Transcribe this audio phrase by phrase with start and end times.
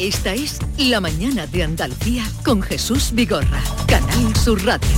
[0.00, 4.88] Esta es La Mañana de Andalucía con Jesús Vigorra, Canal Sur Radio.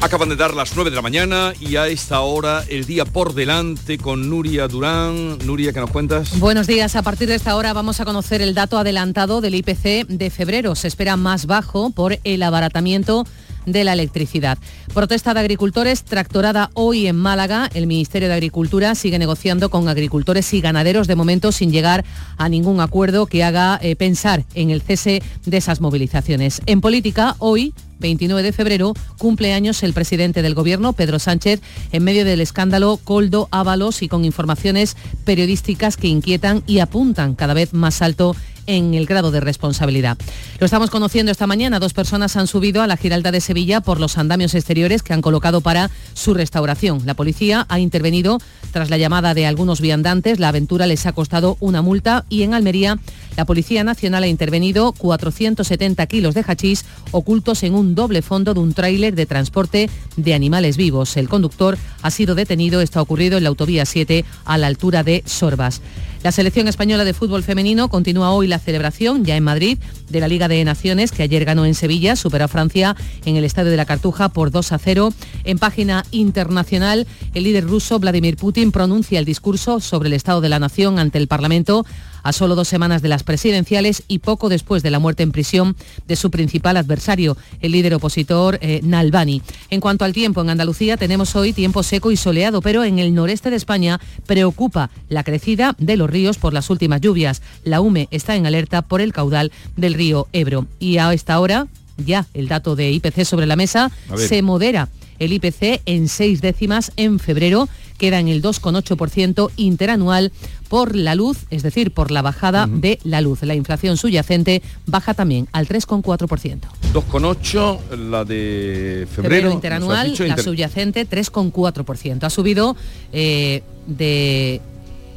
[0.00, 3.32] Acaban de dar las 9 de la mañana y a esta hora el día por
[3.32, 5.38] delante con Nuria Durán.
[5.46, 6.36] Nuria, ¿qué nos cuentas?
[6.40, 6.96] Buenos días.
[6.96, 10.74] A partir de esta hora vamos a conocer el dato adelantado del IPC de febrero.
[10.74, 13.24] Se espera más bajo por el abaratamiento
[13.66, 14.58] de la electricidad.
[14.94, 17.70] Protesta de agricultores tractorada hoy en Málaga.
[17.74, 22.04] El Ministerio de Agricultura sigue negociando con agricultores y ganaderos de momento sin llegar
[22.36, 26.60] a ningún acuerdo que haga eh, pensar en el cese de esas movilizaciones.
[26.66, 32.04] En política, hoy 29 de febrero, cumple años el presidente del Gobierno, Pedro Sánchez, en
[32.04, 37.72] medio del escándalo Coldo Ábalos y con informaciones periodísticas que inquietan y apuntan cada vez
[37.72, 40.18] más alto en el grado de responsabilidad.
[40.58, 41.80] Lo estamos conociendo esta mañana.
[41.80, 45.22] Dos personas han subido a la Giralda de Sevilla por los andamios exteriores que han
[45.22, 47.02] colocado para su restauración.
[47.04, 48.38] La policía ha intervenido
[48.72, 50.38] tras la llamada de algunos viandantes.
[50.38, 52.98] La aventura les ha costado una multa y en Almería
[53.36, 58.60] la Policía Nacional ha intervenido 470 kilos de hachís ocultos en un doble fondo de
[58.60, 61.16] un tráiler de transporte de animales vivos.
[61.16, 62.80] El conductor ha sido detenido.
[62.80, 65.80] Está ocurrido en la autovía 7 a la altura de Sorbas.
[66.22, 69.78] La selección española de fútbol femenino continúa hoy la celebración, ya en Madrid,
[70.08, 73.44] de la Liga de Naciones, que ayer ganó en Sevilla, superó a Francia en el
[73.44, 75.12] Estadio de la Cartuja por 2 a 0.
[75.42, 80.48] En página internacional, el líder ruso Vladimir Putin pronuncia el discurso sobre el Estado de
[80.48, 81.84] la Nación ante el Parlamento
[82.22, 85.76] a solo dos semanas de las presidenciales y poco después de la muerte en prisión
[86.06, 89.42] de su principal adversario, el líder opositor eh, Nalbani.
[89.70, 93.14] En cuanto al tiempo, en Andalucía tenemos hoy tiempo seco y soleado, pero en el
[93.14, 97.42] noreste de España preocupa la crecida de los ríos por las últimas lluvias.
[97.64, 100.66] La UME está en alerta por el caudal del río Ebro.
[100.78, 104.88] Y a esta hora, ya el dato de IPC sobre la mesa, se modera
[105.24, 110.32] el IPC en seis décimas en febrero queda en el 2,8% interanual
[110.68, 113.42] por la luz, es decir, por la bajada de la luz.
[113.42, 116.60] La inflación subyacente baja también al 3,4%.
[116.92, 119.52] 2,8 la de febrero.
[119.52, 122.24] interanual, la subyacente 3,4%.
[122.24, 122.76] Ha subido
[123.12, 124.60] eh, de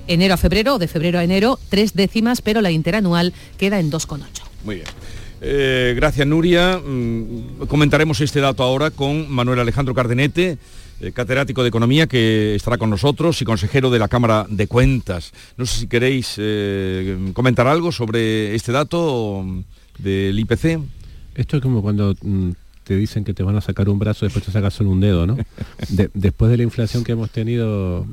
[0.07, 4.21] enero a febrero, de febrero a enero, tres décimas, pero la interanual queda en 2,8.
[4.63, 4.87] Muy bien.
[5.41, 6.79] Eh, gracias Nuria.
[6.79, 10.57] Mm, comentaremos este dato ahora con Manuel Alejandro Cardenete
[11.01, 15.33] eh, catedrático de Economía, que estará con nosotros y consejero de la Cámara de Cuentas.
[15.57, 19.45] No sé si queréis eh, comentar algo sobre este dato
[19.99, 20.79] del IPC.
[21.35, 22.51] Esto es como cuando mm,
[22.85, 25.27] te dicen que te van a sacar un brazo, después te sacas solo un dedo,
[25.27, 25.37] ¿no?
[26.13, 28.05] después de la inflación que hemos tenido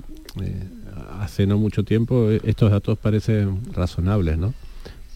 [1.21, 4.55] hace no mucho tiempo, estos datos parecen razonables, ¿no?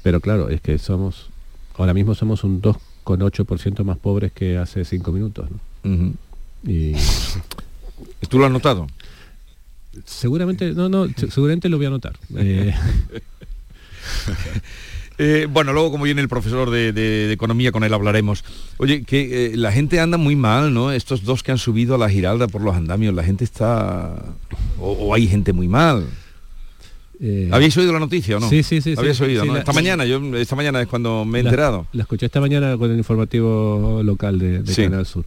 [0.03, 1.31] Pero claro, es que somos,
[1.77, 6.15] ahora mismo somos un 2,8% más pobres que hace cinco minutos, ¿no?
[6.65, 6.95] Y...
[8.29, 8.87] ¿Tú lo has notado?
[10.05, 12.19] Seguramente, no, no, seguramente lo voy a notar.
[12.37, 12.75] Eh,
[15.19, 18.45] eh, bueno, luego como viene el profesor de, economía, con él hablaremos.
[18.77, 20.93] Oye, que eh, la gente anda muy mal, ¿no?
[20.93, 24.23] Estos dos que han subido a la Giralda por los andamios, la gente está...
[24.79, 26.07] O, hay gente muy mal.
[27.51, 28.49] ¿Habéis oído la noticia o no?
[28.49, 28.95] Sí, sí, sí.
[28.97, 31.87] Habéis oído, esta mañana, yo esta mañana es cuando me he enterado.
[31.93, 35.25] La escuché esta mañana con el informativo local de, Canal Sur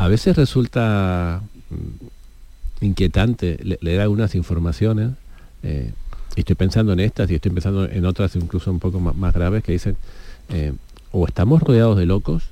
[0.00, 5.10] a veces resulta mm, inquietante leer algunas informaciones,
[5.62, 5.92] eh,
[6.36, 9.62] y estoy pensando en estas y estoy pensando en otras incluso un poco más, graves
[9.62, 9.96] que dicen,
[10.48, 10.72] eh,
[11.12, 12.44] o estamos rodeados de locos,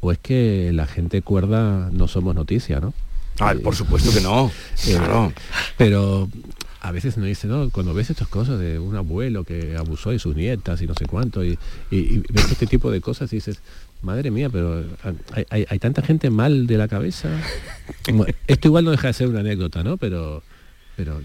[0.00, 2.94] o es que la gente cuerda no somos noticia, ¿no?
[3.40, 4.50] Ah, por supuesto que no.
[4.84, 5.32] claro.
[5.76, 6.28] Pero
[6.80, 10.18] a veces uno dice, no, cuando ves estas cosas de un abuelo que abusó de
[10.18, 11.58] sus nietas y no sé cuánto, y,
[11.90, 13.60] ves este tipo de cosas y dices,
[14.02, 14.84] madre mía, pero
[15.50, 17.28] hay, tanta gente mal de la cabeza.
[18.46, 19.96] Esto igual no deja de ser una anécdota, ¿no?
[19.96, 20.42] Pero
[20.96, 21.22] pero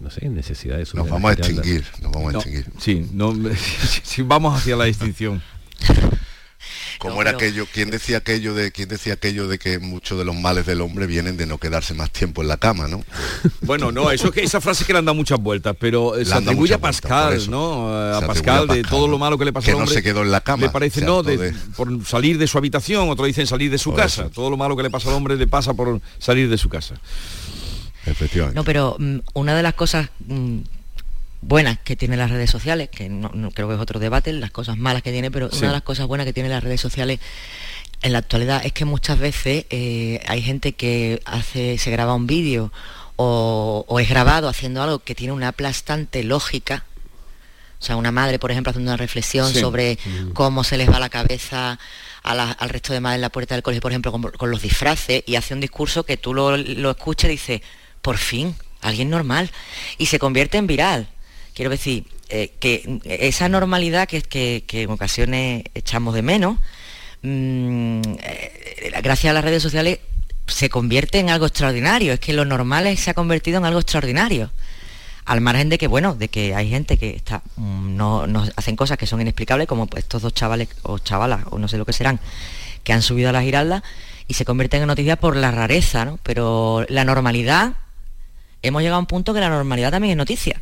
[0.00, 2.66] no sé, necesidad de Nos vamos a extinguir, nos vamos a extinguir.
[2.78, 3.32] sí, no,
[4.02, 5.40] sí, vamos hacia la extinción.
[7.02, 10.36] Como era aquello, ¿quién decía aquello de quién decía aquello de que muchos de los
[10.36, 13.04] males del hombre vienen de no quedarse más tiempo en la cama, ¿no?
[13.62, 16.74] Bueno, no, eso que esa frase que le han dado muchas vueltas, pero se atribuye
[16.74, 17.88] a Pascal, ¿no?
[18.14, 19.90] A Pascal, de todo lo malo que le pasó que al hombre.
[19.90, 20.62] no se quedó en la cama.
[20.62, 21.22] Le parece no,
[21.76, 24.28] por salir de su habitación, otros dicen salir de su casa.
[24.30, 26.94] Todo lo malo que le pasa al hombre le pasa por salir de su casa.
[28.06, 28.56] Efectivamente.
[28.56, 30.58] No, pero mm, una de las cosas mm,
[31.42, 34.78] buenas que tienen las redes sociales, que no, creo que es otro debate, las cosas
[34.78, 37.20] malas que tiene, pero una de las cosas buenas que tienen las redes sociales
[38.00, 42.26] en la actualidad es que muchas veces eh, hay gente que hace, se graba un
[42.26, 42.72] vídeo
[43.16, 46.84] o, es grabado haciendo algo que tiene una aplastante lógica.
[47.78, 49.98] O sea, una madre, por ejemplo, haciendo una reflexión sobre
[50.34, 51.80] cómo se les va la cabeza
[52.22, 55.34] al resto de madres en la puerta del colegio, por ejemplo, con, los disfraces, y
[55.34, 57.62] hace un discurso que tú lo, lo escuchas y dices,
[58.00, 59.50] por fin, alguien normal,
[59.98, 61.08] y se convierte en viral.
[61.54, 66.58] Quiero decir, eh, que esa normalidad que, que, que, en ocasiones echamos de menos,
[67.22, 70.00] mm, eh, gracias a las redes sociales
[70.46, 72.12] se convierte en algo extraordinario.
[72.12, 74.50] Es que lo normal se ha convertido en algo extraordinario.
[75.24, 78.26] Al margen de que, bueno, de que hay gente que está, mm, no,
[78.56, 81.78] hacen cosas que son inexplicables, como pues, estos dos chavales o chavalas, o no sé
[81.78, 82.18] lo que serán,
[82.82, 83.82] que han subido a la giralda
[84.26, 86.18] y se convierten en noticias por la rareza, ¿no?
[86.22, 87.74] Pero la normalidad,
[88.62, 90.60] hemos llegado a un punto que la normalidad también es noticia.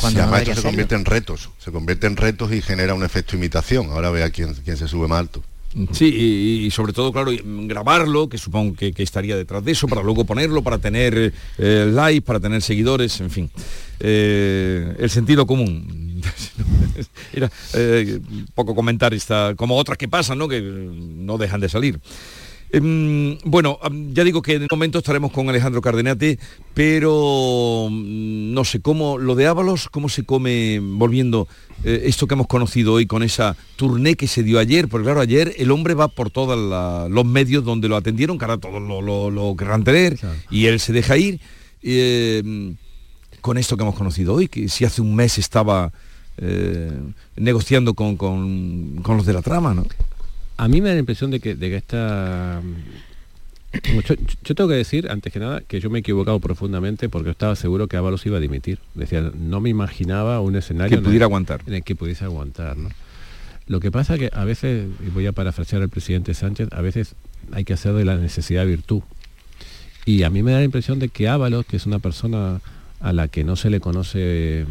[0.00, 3.36] Cuando además esto se convierte en retos, se convierte en retos y genera un efecto
[3.36, 3.90] imitación.
[3.90, 5.42] Ahora vea quién, quién se sube más alto.
[5.92, 10.24] Sí, y, sobre todo, claro, grabarlo, que supongo que, estaría detrás de eso, para luego
[10.24, 13.50] ponerlo, para tener eh, likes, para tener seguidores, en fin.
[13.98, 16.20] Eh, el sentido común.
[17.32, 18.20] Era eh,
[18.54, 20.46] poco comentar esta, como otras que pasan, ¿no?
[20.46, 21.98] Que no dejan de salir.
[22.74, 23.78] Em, bueno,
[24.14, 26.38] ya digo que en el momento estaremos con Alejandro Cardenate,
[26.72, 31.46] pero mm, no sé, ¿cómo lo de Ábalos, cómo se come volviendo
[31.84, 34.88] eh, esto que hemos conocido hoy con esa tournée que se dio ayer?
[34.88, 36.58] Porque claro, ayer el hombre va por todos
[37.10, 40.18] los medios donde lo atendieron, que ahora todos lo, querrán tener,
[40.50, 41.40] y él se deja ir.
[41.82, 42.76] Em,
[43.42, 45.92] con esto que hemos conocido hoy, que si hace un mes estaba
[46.38, 46.92] eh,
[47.36, 49.84] negociando con, con, con, los de la trama, ¿no?
[50.56, 52.60] A mí me da la impresión de que, de que esta...
[54.44, 57.56] Yo, tengo que decir, antes que nada, que yo me he equivocado profundamente porque estaba
[57.56, 58.78] seguro que Ábalos iba a dimitir.
[58.94, 61.62] Decía, no me imaginaba un escenario que pudiera aguantar.
[61.66, 62.76] En el que pudiese aguantar.
[63.66, 67.14] Lo que pasa que a veces, y voy a parafrasear al presidente Sánchez, a veces
[67.52, 69.02] hay que hacer de la necesidad virtud.
[70.04, 72.60] Y a mí me da la impresión de que Ábalos, que es una persona
[73.00, 74.66] a la que no se le conoce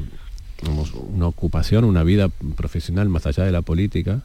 [1.14, 4.22] una ocupación, una vida profesional más allá de la política,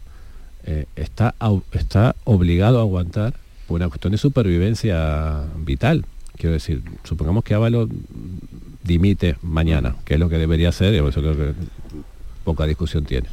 [0.67, 1.35] eh, está,
[1.73, 3.35] está obligado a aguantar
[3.67, 6.05] por una cuestión de supervivencia vital.
[6.37, 7.89] Quiero decir, supongamos que Ávalo
[8.83, 11.53] dimite mañana, que es lo que debería hacer, y eso creo que
[12.45, 13.29] poca discusión tiene.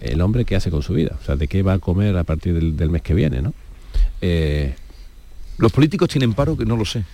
[0.00, 1.16] El hombre, ¿qué hace con su vida?
[1.20, 3.40] O sea, ¿de qué va a comer a partir del, mes que viene?
[3.40, 3.54] ¿no?
[4.20, 4.74] Eh,
[5.58, 7.04] Los políticos tienen paro, que no lo sé.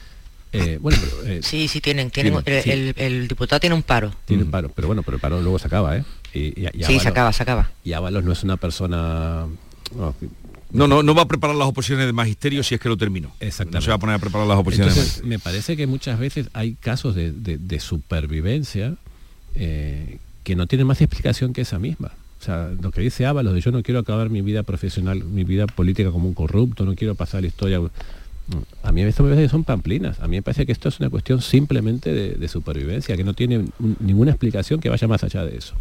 [0.53, 0.99] Eh, bueno,
[1.43, 4.13] sí, sí tienen, tienen, el, diputado tiene un paro.
[4.25, 6.05] Tiene un paro, pero bueno, pero el paro luego se acaba, ¿eh?
[6.33, 6.55] Y,
[6.85, 7.71] sí, se acaba, se acaba.
[7.85, 9.47] Y Ábalos no es una persona...
[10.71, 13.33] No, no, no va a preparar las oposiciones de magisterio si es que lo terminó.
[13.41, 13.79] Exactamente.
[13.79, 16.49] No se va a poner a preparar las oposiciones Entonces, Me parece que muchas veces
[16.53, 18.97] hay casos de, supervivencia
[19.55, 22.13] eh, que no tienen más explicación que esa misma.
[22.41, 25.45] O sea, lo que dice Ábalos de yo no quiero acabar mi vida profesional, mi
[25.45, 27.81] vida política como un corrupto, no quiero pasar la historia
[28.83, 30.21] a mí esto me parece que son pamplinas.
[30.21, 33.67] A mí me parece que esto es una cuestión simplemente de, supervivencia, que no tiene
[34.01, 35.75] ninguna explicación que vaya más allá de eso.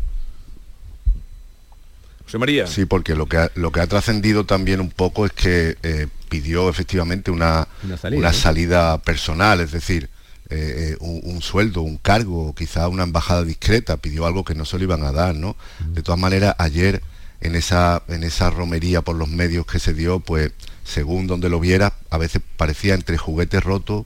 [2.26, 2.68] José María.
[2.68, 6.08] Sí, porque lo que ha, lo que ha trascendido también un poco es que eh,
[6.28, 10.10] pidió efectivamente una, una, salida, personal, es decir,
[10.50, 14.78] eh, eh, un, sueldo, un cargo, quizá una embajada discreta, pidió algo que no se
[14.78, 15.56] lo iban a dar, ¿no?
[15.94, 17.02] De todas maneras, ayer
[17.40, 20.52] en esa, en esa romería por los medios que se dio, pues
[20.88, 24.06] según donde lo viera, a veces parecía entre juguetes rotos,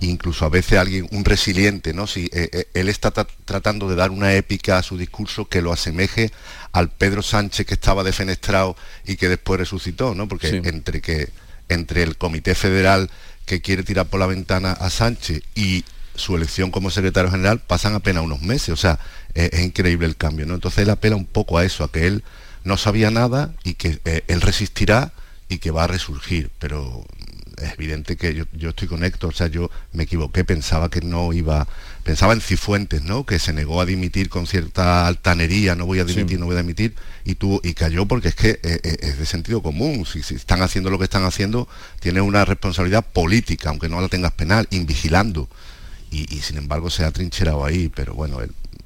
[0.00, 2.06] incluso a veces alguien, un resiliente, ¿no?
[2.06, 5.72] Si eh, eh, él está tratando de dar una épica a su discurso que lo
[5.72, 6.30] asemeje
[6.72, 10.28] al Pedro Sánchez que estaba defenestrado y que después resucitó, ¿no?
[10.28, 11.30] Porque entre que
[11.68, 13.10] entre el Comité Federal
[13.46, 15.84] que quiere tirar por la ventana a Sánchez y
[16.14, 18.98] su elección como secretario general pasan apenas unos meses, o sea,
[19.34, 20.54] es, increíble el cambio, ¿no?
[20.54, 22.22] Entonces él apela un poco a eso, a que él
[22.64, 25.12] no sabía nada y que eh, él resistirá
[25.48, 27.04] y que va a resurgir, pero
[27.62, 31.32] es evidente que yo, estoy con Héctor, o sea, yo me equivoqué, pensaba que no
[31.32, 31.66] iba,
[32.02, 33.24] pensaba en Cifuentes, ¿no?
[33.24, 36.62] Que se negó a dimitir con cierta altanería, no voy a dimitir, no voy a
[36.62, 36.94] dimitir,
[37.24, 40.62] y tú, y cayó porque es que eh, eh, es de sentido común, si, están
[40.62, 41.68] haciendo lo que están haciendo,
[42.00, 45.48] tiene una responsabilidad política, aunque no la tengas penal, invigilando,
[46.10, 48.38] y, sin embargo se ha trincherado ahí, pero bueno,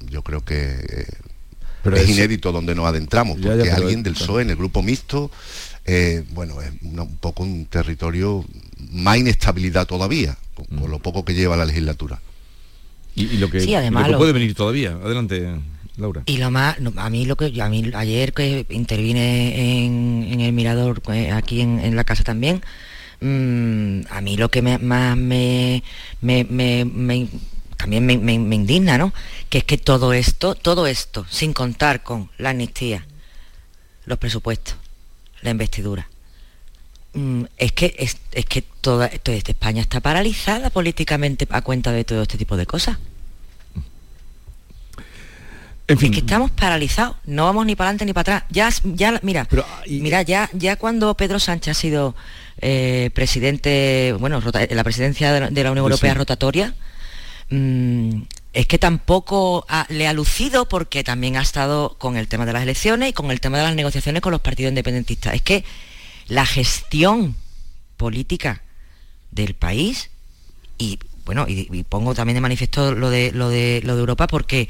[0.09, 1.07] yo creo que eh,
[1.93, 5.29] es, inédito donde nos adentramos, porque alguien del PSOE en el grupo mixto
[5.87, 8.45] eh, bueno, es un poco un territorio
[8.91, 10.91] más inestabilidad todavía, con, mm.
[10.91, 12.19] lo poco que lleva la legislatura.
[13.15, 13.61] Y, lo que,
[14.15, 14.91] puede venir todavía.
[14.91, 15.55] Adelante.
[15.95, 16.21] Laura.
[16.27, 21.01] Y lo más, a mí lo que a mí ayer que intervine en, el mirador
[21.11, 22.61] eh, aquí en, la casa también,
[23.21, 25.81] mm, a mí lo que más me,
[27.77, 29.11] también me, indigna, ¿no?
[29.49, 33.07] Que es que todo esto, todo esto, sin contar con la amnistía,
[34.05, 34.75] los presupuestos,
[35.41, 36.07] la investidura.
[37.13, 42.21] Mm, es que, es, que toda, toda España está paralizada políticamente a cuenta de todo
[42.21, 42.97] este tipo de cosas.
[45.87, 46.11] En fin.
[46.11, 48.43] Es que estamos paralizados, no vamos ni para adelante ni para atrás.
[48.49, 49.47] Ya, ya, mira,
[49.87, 52.15] mira, ya, ya cuando Pedro Sánchez ha sido
[52.59, 56.75] eh, presidente, bueno, la presidencia de la, Unión Europea rotatoria,
[57.49, 58.21] mm,
[58.57, 62.63] es que tampoco le ha lucido porque también ha estado con el tema de las
[62.63, 65.35] elecciones y con el tema de las negociaciones con los partidos independentistas.
[65.35, 65.63] Es que
[66.27, 67.35] la gestión
[67.97, 68.63] política
[69.29, 70.09] del país
[70.79, 74.69] y bueno, y, pongo también de manifiesto lo de, lo de, lo de Europa porque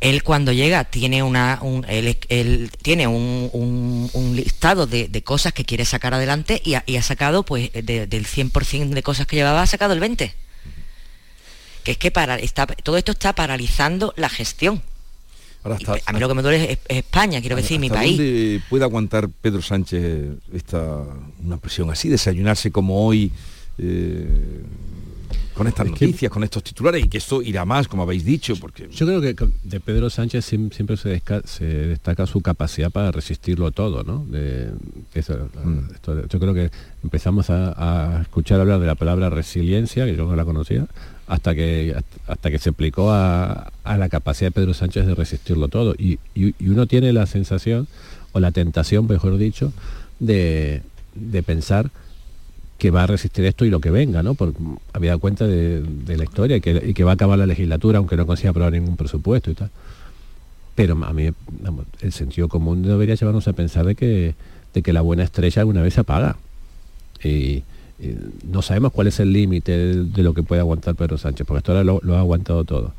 [0.00, 6.14] él cuando llega tiene una un, él, tiene un, listado de, cosas que quiere sacar
[6.14, 10.43] adelante y ha, sacado pues del 100% de cosas que llevaba ha sacado el 20
[11.84, 14.82] que es que para, está, todo esto está paralizando la gestión.
[15.62, 18.16] a mí lo que me duele es, España, quiero decir, mi país.
[18.16, 21.04] ¿Dónde puede aguantar Pedro Sánchez esta
[21.44, 23.30] una presión así, desayunarse como hoy?
[23.78, 24.26] Eh,
[25.54, 28.88] con estas noticias, con estos titulares y que esto irá más, como habéis dicho, porque...
[28.90, 34.18] Yo creo que de Pedro Sánchez siempre se, destaca su capacidad para resistirlo todo, ¿no?
[34.18, 36.28] Mm.
[36.28, 36.70] yo creo que
[37.04, 40.86] empezamos a, escuchar hablar de la palabra resiliencia, que yo no la conocía,
[41.26, 45.94] hasta que, hasta que se aplicó a, la capacidad de Pedro Sánchez de resistirlo todo.
[45.94, 46.18] Y,
[46.66, 47.88] uno tiene la sensación,
[48.32, 49.72] o la tentación, mejor dicho,
[50.18, 50.82] de,
[51.46, 51.90] pensar
[52.78, 54.34] que va a resistir esto y lo que venga, ¿no?
[54.34, 54.58] Porque
[54.92, 58.26] había dado cuenta de, la historia y que, va a acabar la legislatura aunque no
[58.26, 59.70] consiga aprobar ningún presupuesto y tal.
[60.74, 61.30] Pero a mí
[62.00, 64.34] el sentido común debería llevarnos a pensar de que,
[64.74, 66.36] de que la buena estrella alguna vez se apaga.
[67.22, 67.62] Y,
[67.98, 71.72] no sabemos cuál es el límite de, lo que puede aguantar Pedro Sánchez, porque esto
[71.72, 72.94] ahora lo, ha aguantado todo.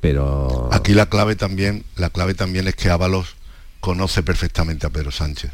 [0.00, 3.36] Pero aquí la clave también, la clave también es que Ábalos
[3.80, 5.52] conoce perfectamente a Pedro Sánchez.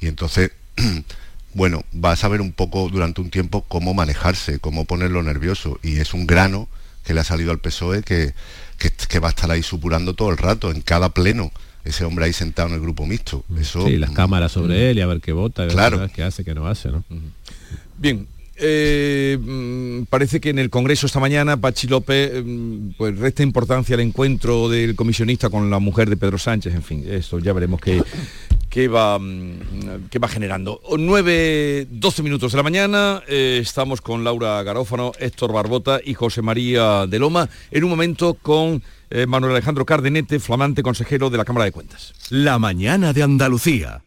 [0.00, 0.52] Y entonces,
[1.54, 5.78] bueno, va a saber un poco durante un tiempo cómo manejarse, cómo ponerlo nervioso.
[5.82, 6.68] Y es un grano
[7.04, 8.34] que le ha salido al PSOE que,
[8.78, 11.50] que, va a estar ahí supurando todo el rato, en cada pleno
[11.84, 13.44] ese hombre ahí sentado en el grupo mixto.
[13.58, 14.90] Eso, sí, las cámaras sobre mm.
[14.90, 16.06] él y a ver qué vota, claro.
[16.12, 17.02] qué hace, qué no hace, ¿no?
[17.98, 18.28] Bien,
[18.60, 23.94] eh, mm, parece que en el Congreso esta mañana Pachi López mm, pues resta importancia
[23.94, 27.80] al encuentro del comisionista con la mujer de Pedro Sánchez, en fin, esto ya veremos
[27.80, 28.02] qué,
[28.70, 30.80] qué, va, mm, qué va generando.
[30.96, 36.42] 9, 12 minutos de la mañana, eh, estamos con Laura Garófano, Héctor Barbota y José
[36.42, 41.44] María de Loma, en un momento con eh, Manuel Alejandro Cardenete, flamante consejero de la
[41.44, 42.12] Cámara de Cuentas.
[42.30, 44.02] La mañana de Andalucía.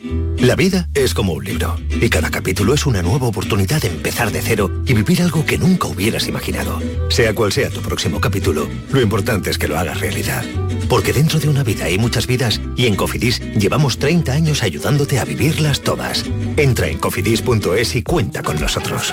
[0.00, 4.30] La vida es como un libro y cada capítulo es una nueva oportunidad de empezar
[4.30, 6.80] de cero y vivir algo que nunca hubieras imaginado.
[7.08, 10.44] Sea cual sea tu próximo capítulo, lo importante es que lo hagas realidad.
[10.88, 15.18] Porque dentro de una vida hay muchas vidas y en Cofidis llevamos 30 años ayudándote
[15.18, 16.24] a vivirlas todas.
[16.56, 19.12] Entra en cofidis.es y cuenta con nosotros.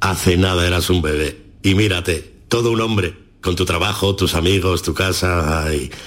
[0.00, 4.82] Hace nada eras un bebé y mírate, todo un hombre, con tu trabajo, tus amigos,
[4.82, 5.66] tu casa.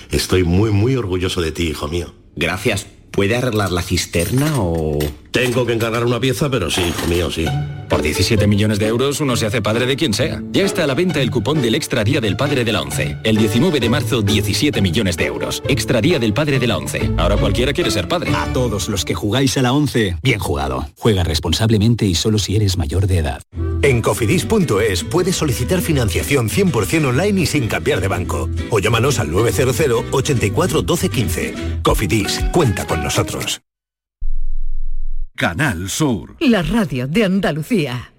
[0.09, 2.15] estoy muy, muy orgulloso de ti, hijo mío.
[2.35, 2.87] Gracias.
[3.11, 4.99] ¿Puede arreglar la cisterna o...?
[5.31, 7.45] Tengo que encargar una pieza, pero sí, hijo mío, sí.
[7.87, 10.41] Por 17 millones de euros uno se hace padre de quien sea.
[10.51, 13.17] Ya está a la venta el cupón del Extra Día del Padre de la ONCE.
[13.23, 15.61] El 19 de marzo, 17 millones de euros.
[15.67, 17.11] Extra Día del Padre de la ONCE.
[17.17, 18.31] Ahora cualquiera quiere ser padre.
[18.35, 20.87] A todos los que jugáis a la ONCE, bien jugado.
[20.97, 23.41] Juega responsablemente y solo si eres mayor de edad.
[23.81, 28.49] En cofidis.es puedes solicitar financiación 100% online y sin cambiar de banco.
[28.69, 31.53] O llámanos al 900 84 12 15.
[31.83, 33.61] Cofidis, cuenta con nosotros.
[35.35, 36.35] Canal Sur.
[36.41, 38.11] La radio de Andalucía.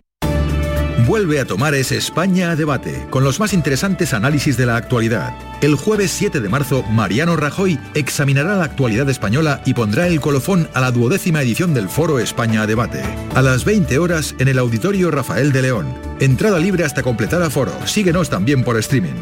[1.11, 5.35] Vuelve a tomar ese España a debate, con los más interesantes análisis de la actualidad.
[5.61, 10.69] El jueves 7 de marzo, Mariano Rajoy examinará la actualidad española y pondrá el colofón
[10.73, 13.03] a la duodécima edición del Foro España a debate.
[13.35, 15.93] A las 20 horas en el Auditorio Rafael de León.
[16.21, 17.73] Entrada libre hasta completar aforo.
[17.87, 19.21] Síguenos también por streaming.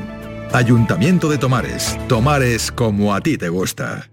[0.53, 1.97] Ayuntamiento de Tomares.
[2.07, 4.11] Tomares como a ti te gusta.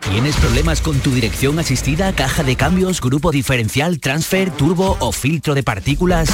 [0.00, 5.54] ¿Tienes problemas con tu dirección asistida, caja de cambios, grupo diferencial, transfer, turbo o filtro
[5.54, 6.28] de partículas?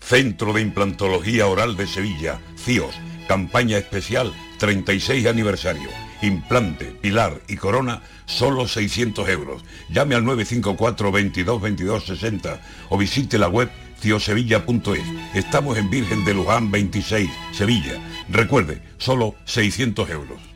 [0.00, 2.96] Centro de Implantología Oral de Sevilla, CIOS,
[3.28, 5.88] campaña especial 36 aniversario
[6.22, 9.62] implante, pilar y corona, solo 600 euros.
[9.88, 13.70] Llame al 954 22 22 60 o visite la web
[14.00, 15.04] ciosevilla.es.
[15.34, 18.00] Estamos en Virgen de Luján 26, Sevilla.
[18.28, 20.51] Recuerde, solo 600 euros.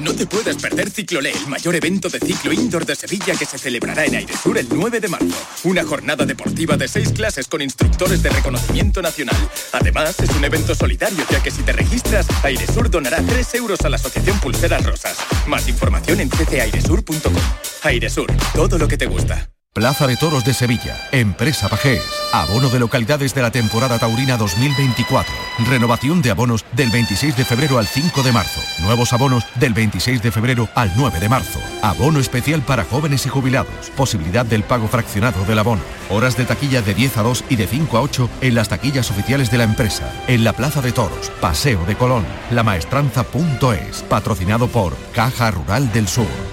[0.00, 3.58] No te puedes perder Ciclolé, el mayor evento de ciclo indoor de Sevilla que se
[3.58, 5.36] celebrará en Airesur el 9 de marzo.
[5.64, 9.36] Una jornada deportiva de seis clases con instructores de reconocimiento nacional.
[9.72, 13.90] Además, es un evento solidario ya que si te registras, Airesur donará 3 euros a
[13.90, 15.18] la Asociación Pulseras Rosas.
[15.46, 17.34] Más información en ccairesur.com.
[17.82, 19.50] Airesur, todo lo que te gusta.
[19.72, 25.32] Plaza de Toros de Sevilla, Empresa Pajés, abono de localidades de la temporada taurina 2024,
[25.68, 30.22] renovación de abonos del 26 de febrero al 5 de marzo, nuevos abonos del 26
[30.22, 34.88] de febrero al 9 de marzo, abono especial para jóvenes y jubilados, posibilidad del pago
[34.88, 38.28] fraccionado del abono, horas de taquilla de 10 a 2 y de 5 a 8
[38.40, 42.26] en las taquillas oficiales de la empresa, en la Plaza de Toros, Paseo de Colón,
[42.50, 46.49] lamaestranza.es, patrocinado por Caja Rural del Sur.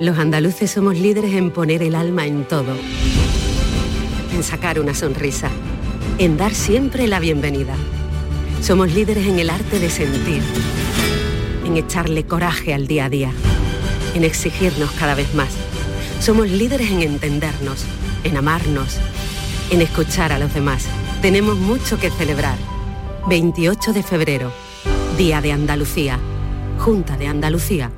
[0.00, 2.74] Los andaluces somos líderes en poner el alma en todo,
[4.34, 5.48] en sacar una sonrisa,
[6.18, 7.76] en dar siempre la bienvenida.
[8.60, 10.42] Somos líderes en el arte de sentir,
[11.64, 13.30] en echarle coraje al día a día,
[14.14, 15.50] en exigirnos cada vez más.
[16.18, 17.84] Somos líderes en entendernos,
[18.24, 18.98] en amarnos,
[19.70, 20.86] en escuchar a los demás.
[21.22, 22.58] Tenemos mucho que celebrar.
[23.28, 24.52] 28 de febrero,
[25.16, 26.18] Día de Andalucía,
[26.78, 27.92] Junta de Andalucía.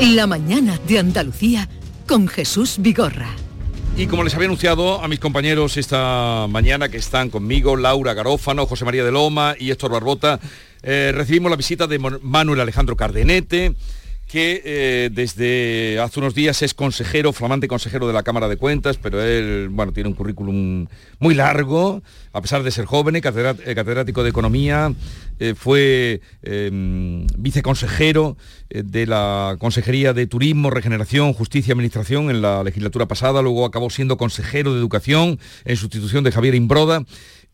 [0.00, 1.68] La mañana de Andalucía
[2.06, 3.30] con Jesús Vigorra.
[3.96, 8.64] Y como les había anunciado a mis compañeros esta mañana que están conmigo, Laura Garófano,
[8.66, 10.38] José María de Loma y Héctor Barbota,
[10.84, 13.74] eh, recibimos la visita de Manuel Alejandro Cardenete,
[14.28, 18.98] que eh, desde hace unos días es consejero, flamante consejero de la Cámara de Cuentas,
[18.98, 20.86] pero él, bueno, tiene un currículum
[21.18, 22.02] muy largo,
[22.34, 24.92] a pesar de ser joven, eh, catedrático de Economía,
[25.40, 26.20] eh, fue
[27.38, 28.36] viceconsejero
[28.68, 33.88] de la Consejería de Turismo, Regeneración, Justicia y Administración en la legislatura pasada, luego acabó
[33.88, 37.04] siendo consejero de Educación en sustitución de Javier Imbroda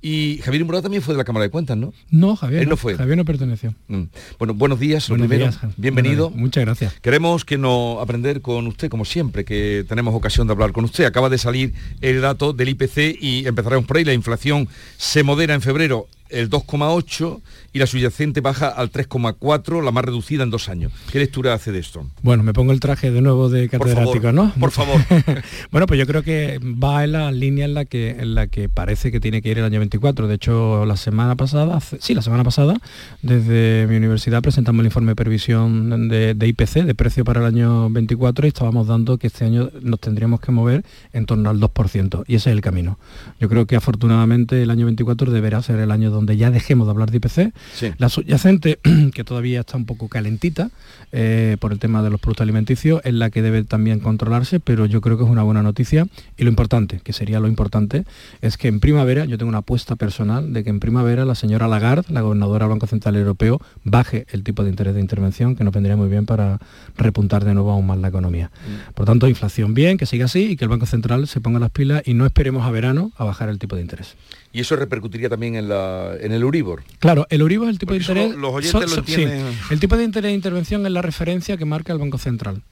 [0.04, 1.94] y Javier Imbroda también fue de la Cámara de Cuentas, ¿no?
[2.11, 2.68] No, Javier.
[2.68, 2.94] no, fue.
[2.94, 3.75] Javier no perteneció.
[3.88, 4.02] Mm.
[4.38, 6.28] Bueno, buenos días, buenos días, bienvenido.
[6.28, 6.92] muchas gracias.
[7.00, 11.06] Queremos que nos aprender con usted, como siempre, que tenemos ocasión de hablar con usted.
[11.06, 14.04] Acaba de salir el dato del IPC y empezaremos por ahí.
[14.04, 14.68] La inflación
[14.99, 17.40] se modera en febrero el 2,8
[17.72, 20.92] y la subyacente baja al 3,4, la más reducida en dos años.
[21.10, 22.06] ¿Qué lectura hace de esto?
[22.22, 24.52] Bueno, me pongo el traje de nuevo de catedrático, ¿no?
[24.58, 25.00] Por favor.
[25.70, 28.68] bueno, pues yo creo que va en la línea en la que en la que
[28.68, 30.28] parece que tiene que ir el año 24.
[30.28, 32.76] De hecho, la semana pasada, sí, la semana pasada,
[33.22, 37.46] desde mi universidad presentamos el informe de previsión de, de IPC, de precio para el
[37.46, 41.60] año 24, y estábamos dando que este año nos tendríamos que mover en torno al
[41.60, 42.98] 2%, y ese es el camino.
[43.40, 46.92] Yo creo que afortunadamente el año 24 deberá ser el año donde ya dejemos de
[46.92, 47.53] hablar de IPC.
[47.98, 48.79] La subyacente,
[49.14, 50.70] que todavía está un poco calentita
[51.12, 54.87] eh, por el tema de los productos alimenticios, es la que debe también controlarse, pero
[54.87, 56.07] yo creo que es una buena noticia.
[56.37, 58.05] Y lo importante, que sería lo importante,
[58.40, 61.68] es que en primavera, yo tengo una apuesta personal de que en primavera la señora
[61.68, 65.64] Lagarde, la gobernadora del Banco Central Europeo, baje el tipo de interés de intervención, que
[65.64, 66.59] nos vendría muy bien para
[66.96, 68.50] repuntar de nuevo aún más la economía.
[68.66, 68.94] Mm.
[68.94, 71.70] Por tanto, inflación bien, que siga así y que el Banco Central se ponga las
[71.70, 74.16] pilas y no esperemos a verano a bajar el tipo de interés
[74.54, 76.84] y eso repercutiría también en, la, en el Euribor.
[77.00, 78.36] Claro, el Euribor es el tipo de interés...
[78.36, 79.58] los oyentes lo entienden.
[79.68, 82.62] el tipo de interés de intervención es la referencia que marca el Banco Central.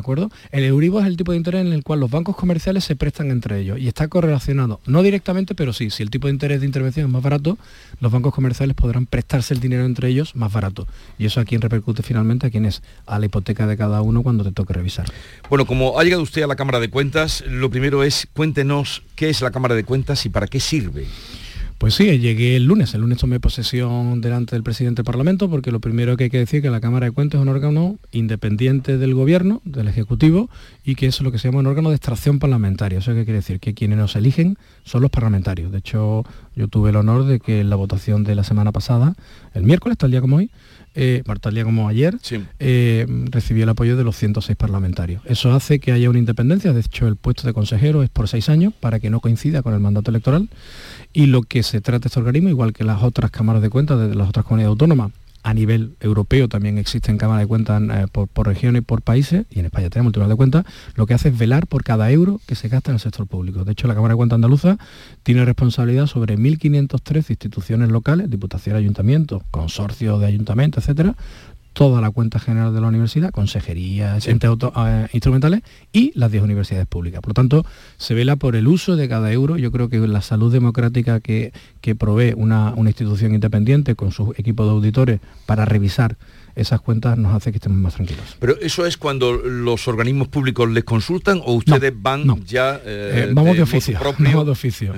[0.00, 0.30] ¿De acuerdo?
[0.50, 3.30] El Euribor es el tipo de interés en el cual los bancos comerciales se prestan
[3.30, 6.64] entre ellos y está correlacionado, no directamente, pero sí, si el tipo de interés de
[6.64, 7.58] intervención es más barato,
[8.00, 10.88] los bancos comerciales podrán prestarse el dinero entre ellos más barato.
[11.18, 14.22] Y eso a quién repercute finalmente, a quién es, a la hipoteca de cada uno
[14.22, 15.04] cuando te toque revisar.
[15.50, 19.28] Bueno, como ha llegado usted a la Cámara de Cuentas, lo primero es cuéntenos qué
[19.28, 21.08] es la Cámara de Cuentas y para qué sirve.
[21.80, 22.92] Pues sí, llegué el lunes.
[22.92, 26.36] El lunes tomé posesión delante del presidente del Parlamento porque lo primero que hay que
[26.36, 30.50] decir es que la Cámara de Cuentas es un órgano independiente del Gobierno, del Ejecutivo,
[30.84, 32.98] y que es lo que se llama un órgano de extracción parlamentaria.
[32.98, 35.72] Eso qué quiere decir que quienes nos eligen son los parlamentarios.
[35.72, 39.14] De hecho, yo tuve el honor de que en la votación de la semana pasada,
[39.54, 40.50] el miércoles, tal día como hoy,
[41.02, 42.14] eh, tal día como ayer,
[42.58, 45.22] eh, recibió el apoyo de los 106 parlamentarios.
[45.24, 48.50] Eso hace que haya una independencia, de hecho el puesto de consejero es por seis
[48.50, 50.50] años para que no coincida con el mandato electoral
[51.14, 54.14] y lo que se trata este organismo, igual que las otras cámaras de cuentas de
[54.14, 58.82] las otras comunidades autónomas, a nivel europeo también existen cámaras de cuentas eh, por, regiones
[58.82, 61.38] y por países, y en España tenemos el Tribunal de Cuentas, lo que hace es
[61.38, 63.64] velar por cada euro que se gasta en el sector público.
[63.64, 64.78] De hecho, la Cámara de Cuentas Andaluza
[65.22, 71.16] tiene responsabilidad sobre 1.513 instituciones locales, diputaciones, ayuntamientos, consorcios de ayuntamientos, etcétera,
[71.72, 76.86] toda la cuenta general de la universidad, consejería, entes eh, instrumentales y las 10 universidades
[76.86, 77.20] públicas.
[77.20, 77.64] Por lo tanto,
[77.96, 79.56] se vela por el uso de cada euro.
[79.56, 81.52] Yo creo que la salud democrática que,
[81.98, 86.16] provee una, institución independiente con su equipo de auditores para revisar
[86.54, 88.36] esas cuentas nos hace que estemos más tranquilos.
[88.38, 93.30] Pero eso es cuando los organismos públicos les consultan o ustedes van ya eh, eh,
[93.32, 94.94] vamos de, oficio, vamos de oficio.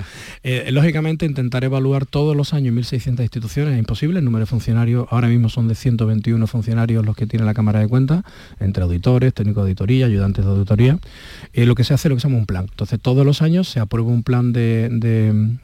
[0.71, 4.19] lógicamente intentar evaluar todos los años 1.600 instituciones es imposible.
[4.19, 7.79] El número de funcionarios ahora mismo son de 121 funcionarios los que tiene la Cámara
[7.79, 8.23] de Cuentas,
[8.59, 10.99] entre auditores, técnicos de auditoría, ayudantes de auditoría.
[11.53, 12.65] lo que se hace es lo que se llama un plan.
[12.69, 14.89] Entonces todos los años se aprueba un plan de,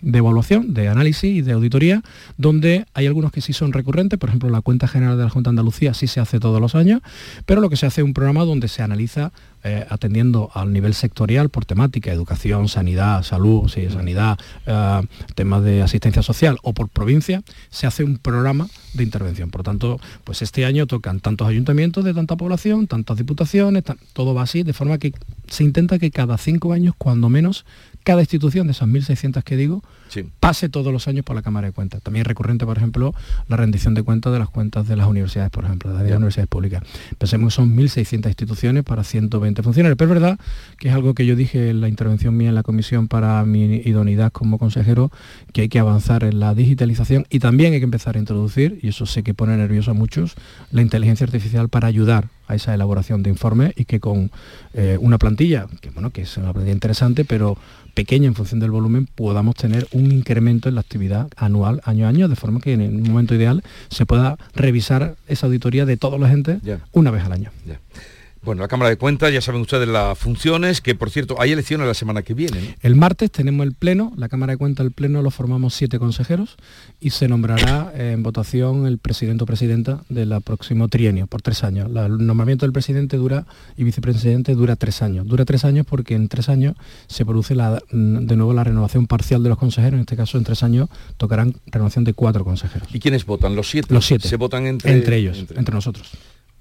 [0.01, 2.01] de evaluación, de análisis y de auditoría,
[2.37, 5.49] donde hay algunos que sí son recurrentes, por ejemplo la cuenta general de la Junta
[5.49, 7.01] de Andalucía sí se hace todos los años,
[7.45, 10.93] pero lo que se hace es un programa donde se analiza eh, atendiendo al nivel
[10.93, 15.01] sectorial por temática, educación, sanidad, salud, sí, sanidad, eh,
[15.35, 19.51] temas de asistencia social o por provincia, se hace un programa de intervención.
[19.51, 24.43] Por tanto, pues este año tocan tantos ayuntamientos de tanta población, tantas diputaciones, todo va
[24.43, 25.13] así, de forma que
[25.47, 27.65] se intenta que cada cinco años, cuando menos,
[28.03, 29.83] cada institución de esas 1.600 que digo,
[30.39, 32.01] pase todos los años por la Cámara de Cuentas.
[32.01, 33.13] También recurrente, por ejemplo,
[33.47, 36.49] la rendición de cuentas de las cuentas de las universidades, por ejemplo, de las universidades
[36.49, 36.83] públicas.
[37.17, 39.97] Pensemos que son 1.600 instituciones para 120 funcionarios.
[39.97, 40.39] Pero es verdad
[40.77, 43.75] que es algo que yo dije en la intervención mía en la comisión para mi
[43.85, 45.11] idoneidad como consejero,
[45.53, 48.89] que hay que avanzar en la digitalización y también hay que empezar a introducir, y
[48.89, 50.35] eso sé que pone nervioso a muchos,
[50.71, 54.31] la inteligencia artificial para ayudar a esa elaboración de informes y que con
[54.73, 57.57] eh, una plantilla, que bueno, que es una plantilla interesante, pero
[57.99, 62.07] pequeña en función del volumen, podamos tener un incremento en la actividad anual, año a
[62.07, 66.17] año, de forma que en el momento ideal se pueda revisar esa auditoría de todos
[66.17, 66.59] los entes
[66.93, 67.51] una vez al año.
[68.41, 71.87] Bueno, la Cámara de Cuentas, ya saben ustedes las funciones, que por cierto, hay elecciones
[71.87, 72.77] la semana que viene.
[72.81, 76.55] El martes tenemos el Pleno, la Cámara de Cuentas, el Pleno lo formamos siete consejeros
[76.99, 81.89] y se nombrará en votación el presidente o presidenta del próximo trienio, por tres años.
[81.93, 85.27] el nombramiento del presidente dura y vicepresidente dura tres años.
[85.27, 86.75] Dura tres años porque en tres años
[87.07, 90.63] se produce de nuevo la renovación parcial de los consejeros, en este caso en tres
[90.63, 92.87] años tocarán renovación de cuatro consejeros.
[92.93, 93.55] ¿Y quiénes votan?
[93.55, 93.93] ¿Los siete?
[93.93, 94.27] Los siete.
[94.27, 96.11] ¿Se votan entre, entre ellos, entre nosotros.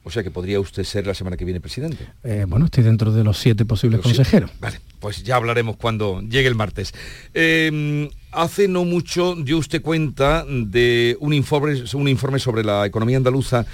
[0.08, 2.06] O sea que podría usted ser la semana que viene presidente.
[2.24, 4.50] Eh, bueno, estoy dentro de los siete posibles consejeros.
[4.58, 6.94] Vale, pues ya hablaremos cuando llegue el martes.
[7.34, 13.18] Eh, hace no mucho dio usted cuenta de un informe, un informe sobre la economía
[13.18, 13.66] andaluza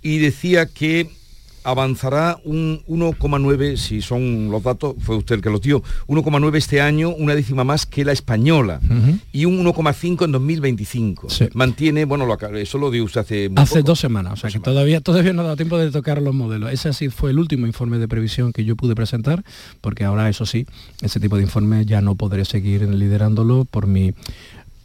[0.00, 1.10] y decía que
[1.64, 6.80] avanzará un 1,9, si son los datos, fue usted el que los dio, 1,9 este
[6.80, 8.80] año, una décima más que la española,
[9.32, 11.28] y un 1,5 en 2025.
[11.54, 15.32] Mantiene, bueno, eso lo dio usted hace Hace dos semanas, o sea que todavía, todavía
[15.32, 16.72] no ha dado tiempo de tocar los modelos.
[16.72, 19.44] Ese sí fue el último informe de previsión que yo pude presentar,
[19.80, 20.66] porque ahora eso sí,
[21.00, 24.14] ese tipo de informe ya no podré seguir liderándolo por mi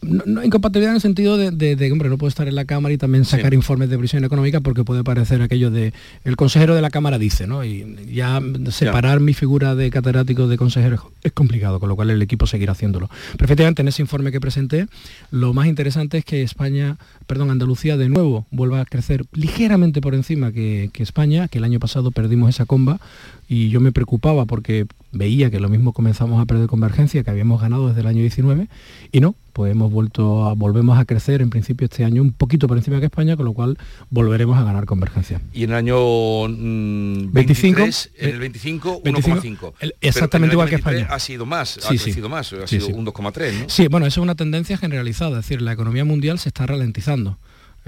[0.00, 2.98] no, incompatibilidad en el sentido de, que, hombre, no puedo estar en la Cámara y
[2.98, 5.92] también sacar informes de previsión económica porque puede parecer aquello de
[6.24, 7.64] el consejero de la Cámara dice, ¿no?
[7.64, 12.22] Y ya separar mi figura de catedrático de consejero es complicado, con lo cual el
[12.22, 13.10] equipo seguirá haciéndolo.
[13.36, 14.86] Perfectamente, en ese informe que presenté,
[15.30, 20.14] lo más interesante es que España, perdón, Andalucía de nuevo vuelva a crecer ligeramente por
[20.14, 23.00] encima que, que España, que el año pasado perdimos esa comba,
[23.48, 27.60] y yo me preocupaba porque veía que lo mismo comenzamos a perder convergencia que habíamos
[27.62, 28.68] ganado desde el año 19
[29.10, 32.68] y no, pues hemos vuelto a, volvemos a crecer en principio este año un poquito
[32.68, 33.78] por encima que España, con lo cual
[34.10, 35.40] volveremos a ganar convergencia.
[35.54, 37.84] Y en el año 25, mm,
[38.18, 39.72] en el 25, 1,5.
[40.02, 41.08] Exactamente igual que España.
[41.10, 43.68] Ha sido más, ha crecido más, ha sido un 2,3, ¿no?
[43.68, 47.38] Sí, bueno, eso es una tendencia generalizada, es decir, la economía mundial se está ralentizando.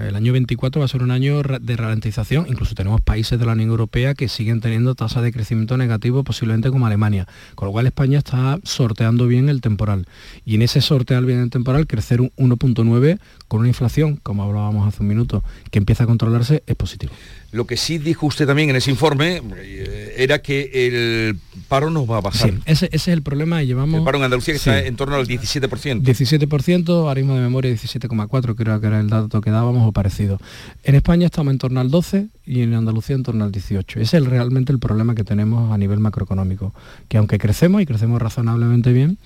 [0.07, 3.53] El año 24 va a ser un año de ralentización, incluso tenemos países de la
[3.53, 7.85] Unión Europea que siguen teniendo tasas de crecimiento negativo, posiblemente como Alemania, con lo cual
[7.87, 10.07] España está sorteando bien el temporal.
[10.45, 14.87] Y en ese sortear bien el temporal, crecer un 1.9 con una inflación, como hablábamos
[14.87, 17.13] hace un minuto, que empieza a controlarse, es positivo.
[17.51, 21.37] Lo que sí dijo usted también en ese informe eh, era que el
[21.67, 22.51] paro no va a bajar.
[22.51, 23.99] Sí, ese, es el problema y llevamos...
[23.99, 26.01] El paro en Andalucía que está en torno al 17%.
[26.01, 30.39] 17%, arismo de memoria 17,4, creo que era el dato que dábamos o parecido.
[30.83, 33.99] En España estamos en torno al 12 y en Andalucía en torno al 18.
[33.99, 36.73] Ese es realmente el problema que tenemos a nivel macroeconómico,
[37.09, 39.17] que aunque crecemos y crecemos razonablemente bien,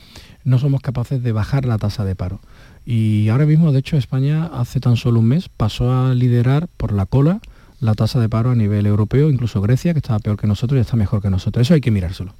[0.44, 2.40] no somos capaces de bajar la tasa de paro.
[2.86, 6.92] Y ahora mismo, de hecho, España hace tan solo un mes pasó a liderar por
[6.92, 7.40] la cola
[7.80, 10.82] la tasa de paro a nivel europeo, incluso Grecia, que estaba peor que nosotros y
[10.82, 11.62] está mejor que nosotros.
[11.68, 12.34] Eso hay que mirárselo,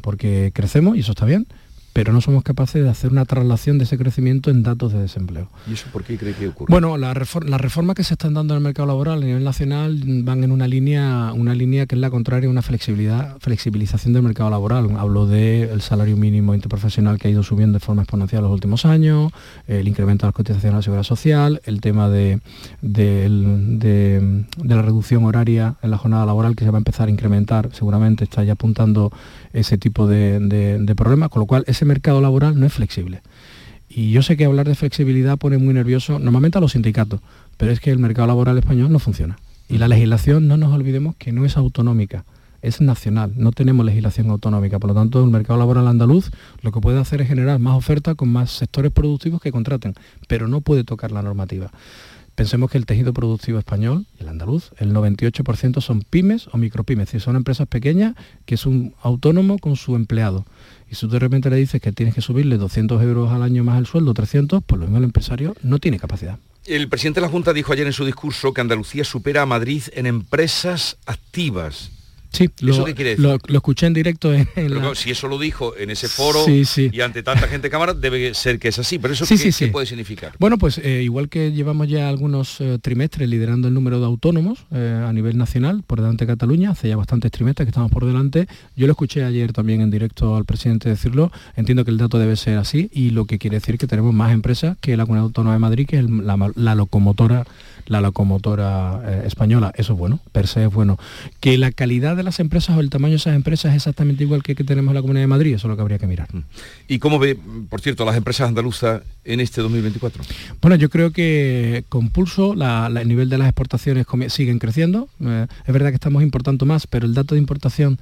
[0.00, 1.46] porque crecemos y eso está bien,
[1.92, 5.48] pero no somos capaces de hacer una traslación de ese crecimiento en datos de desempleo.
[5.68, 6.70] ¿Y eso por qué cree que ocurre?
[6.70, 10.44] Bueno, las reformas que se están dando en el mercado laboral a nivel nacional van
[10.44, 14.50] en una línea, una línea que es la contraria a una flexibilidad, flexibilización del mercado
[14.50, 14.88] laboral.
[14.96, 19.32] Hablo del salario mínimo interprofesional que ha ido subiendo de forma exponencial los últimos años,
[19.66, 22.40] el incremento de las cotizaciones a la seguridad social, el tema de,
[22.80, 27.70] de la reducción horaria en la jornada laboral que se va a empezar a incrementar,
[27.72, 29.12] seguramente está ya apuntando
[29.52, 33.22] ese tipo de, problemas, con lo cual ese mercado laboral no es flexible.
[33.88, 37.20] Y yo sé que hablar de flexibilidad pone muy nervioso normalmente a los sindicatos,
[37.56, 39.38] pero es que el mercado laboral español no funciona.
[39.68, 42.24] Y la legislación, no nos olvidemos que no es autonómica
[42.62, 46.30] es nacional, no tenemos legislación autonómica, por lo tanto el mercado laboral andaluz
[46.62, 49.94] lo que puede hacer es generar más oferta con más sectores productivos que contraten,
[50.26, 51.70] pero no puede tocar la normativa.
[52.38, 57.24] Pensemos que el tejido productivo español, el andaluz, el 98% son pymes o micropymes, es
[57.24, 58.14] son empresas pequeñas
[58.46, 60.46] que es un autónomo con su empleado.
[60.88, 63.64] Y si tú de repente le dices que tienes que subirle 200 euros al año
[63.64, 66.38] más el sueldo, 300, pues lo mismo el empresario no tiene capacidad.
[66.64, 69.82] El presidente de la Junta dijo ayer en su discurso que Andalucía supera a Madrid
[69.94, 71.90] en empresas activas.
[72.30, 72.86] Sí, lo,
[73.16, 74.48] Lo, escuché en directo en,
[74.94, 78.68] Si eso lo dijo en ese foro y ante tanta gente cámara, debe ser que
[78.68, 78.98] es así.
[78.98, 80.34] Pero eso ¿qué, puede significar?
[80.38, 84.66] Bueno, pues eh, igual que llevamos ya algunos eh, trimestres liderando el número de autónomos
[84.72, 88.04] eh, a nivel nacional, por delante de Cataluña, hace ya bastantes trimestres que estamos por
[88.04, 88.46] delante.
[88.76, 91.32] Yo lo escuché ayer también en directo al presidente decirlo.
[91.56, 94.32] Entiendo que el dato debe ser así y lo que quiere decir que tenemos más
[94.32, 97.44] empresas que la Comunidad Autónoma de Madrid, que es la locomotora
[97.88, 99.72] la locomotora eh, española.
[99.76, 100.98] Eso es bueno, per se es bueno.
[101.40, 104.42] Que la calidad de las empresas o el tamaño de esas empresas es exactamente igual
[104.42, 106.28] que que tenemos en la Comunidad de Madrid, eso es lo que habría que mirar.
[106.34, 106.42] Mm.
[106.88, 107.38] ¿Y cómo ve,
[107.70, 110.22] por cierto, las empresas andaluzas en este 2024?
[110.60, 115.08] Bueno, yo creo que con pulso el nivel de las exportaciones siguen creciendo.
[115.20, 117.98] Eh, es verdad que estamos importando más, pero el dato de importación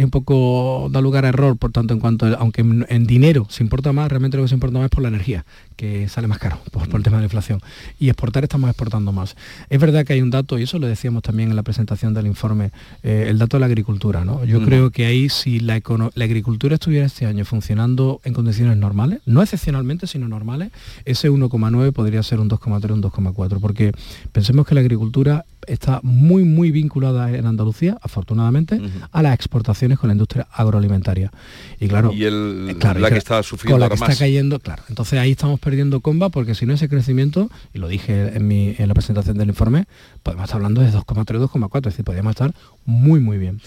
[0.00, 3.62] es un poco, da lugar a error, por tanto, en cuanto, aunque en, dinero se
[3.62, 5.44] importa más, realmente lo que se importa más es por la energía,
[5.76, 7.60] que sale más caro por, el tema de la inflación.
[7.98, 9.36] Y exportar estamos exportando más.
[9.68, 12.26] Es verdad que hay un dato, y eso lo decíamos también en la presentación del
[12.26, 12.70] informe,
[13.02, 14.24] eh, el dato de la agricultura.
[14.24, 14.42] ¿no?
[14.44, 15.82] Yo creo que ahí si la,
[16.14, 20.70] la agricultura estuviera este año funcionando en condiciones normales, no excepcionalmente, sino normales,
[21.04, 23.92] ese 1,9 podría ser un 2,3, un 2,4, porque
[24.32, 28.80] pensemos que la agricultura está muy, muy vinculada en Andalucía, afortunadamente,
[29.12, 31.30] a las exportaciones con la industria agroalimentaria.
[31.78, 34.82] Y claro, y el, eh, la que está sufriendo con la que está cayendo, claro.
[34.88, 38.74] Entonces ahí estamos perdiendo comba porque si no ese crecimiento, y lo dije en, mi,
[38.78, 39.86] en la presentación del informe,
[40.22, 43.60] podemos estar hablando de 2,3, 2,4, es decir, podríamos estar muy, muy bien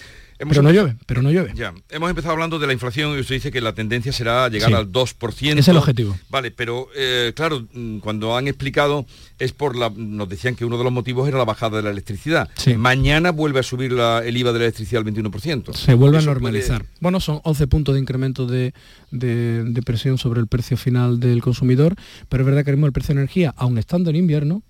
[0.48, 1.52] pero no llueve, pero no llueve.
[1.54, 4.74] Ya, hemos empezado hablando de la inflación y usted dice que la tendencia será llegar
[4.74, 5.58] al 2%.
[5.58, 6.16] Es el objetivo.
[6.28, 9.06] Vale, pero eh, claro, mm, cuando han explicado
[9.38, 11.90] es por la, nos decían que uno de los motivos era la bajada de la
[11.90, 12.48] electricidad.
[12.76, 15.74] Mañana vuelve a subir el IVA de la electricidad al 21%.
[15.74, 16.84] Se vuelve a normalizar.
[17.00, 18.74] Bueno, son 11 puntos de incremento de,
[19.10, 21.94] de, presión sobre el precio final del consumidor,
[22.28, 24.62] pero es verdad que el precio de energía, aun estando en invierno,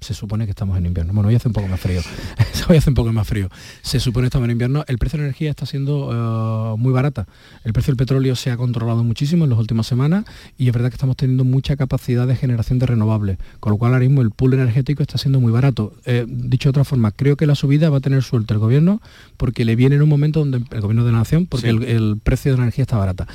[0.00, 1.12] se supone que estamos en invierno.
[1.12, 2.00] Bueno, hoy hace un poco más frío.
[2.68, 3.48] hoy hace un poco más frío.
[3.82, 4.84] Se supone que estamos en invierno.
[4.88, 7.26] El precio de la energía está siendo eh, muy barata.
[7.64, 10.24] El precio del petróleo se ha controlado muchísimo en las últimas semanas
[10.56, 13.92] y es verdad que estamos teniendo mucha capacidad de generación de renovables, con lo cual
[13.92, 15.92] ahora mismo el pool energético está siendo muy barato.
[16.06, 19.02] Eh, dicho de otra forma, creo que la subida va a tener suerte el gobierno
[19.36, 22.52] porque le viene en un momento donde el gobierno de la nación, porque el precio
[22.52, 23.26] de la energía está barata.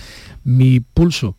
[0.44, 1.36] Mi pulso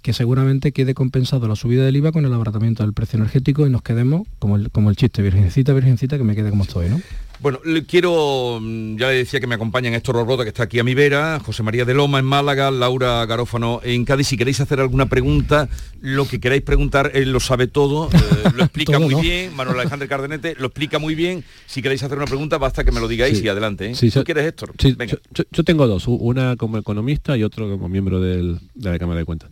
[0.00, 3.70] que seguramente quede compensado la subida del IVA con el abaratamiento del precio energético y
[3.70, 7.00] nos quedemos como el, como el chiste, virgencita, virgencita, que me quede como estoy, ¿no?
[7.40, 10.84] Bueno, quiero, mm, ya le decía que me acompañan Héctor Rorrota, que está aquí a
[10.84, 14.26] mi vera, José María de Loma en Málaga, Laura Garófano en Cádiz.
[14.26, 15.68] Si queréis hacer alguna pregunta,
[16.00, 18.18] lo que queráis preguntar, él lo sabe todo, eh,
[18.56, 21.44] lo explica muy bien, Manuel Alejandro Cardenete lo explica muy bien.
[21.66, 23.92] Si queréis hacer una pregunta, basta que me lo digáis y adelante.
[23.92, 24.10] ¿eh?
[24.10, 24.74] ¿Tú quieres, Héctor?
[24.76, 29.50] Yo, tengo dos, una como economista y otro como miembro de la Cámara de Cuentas.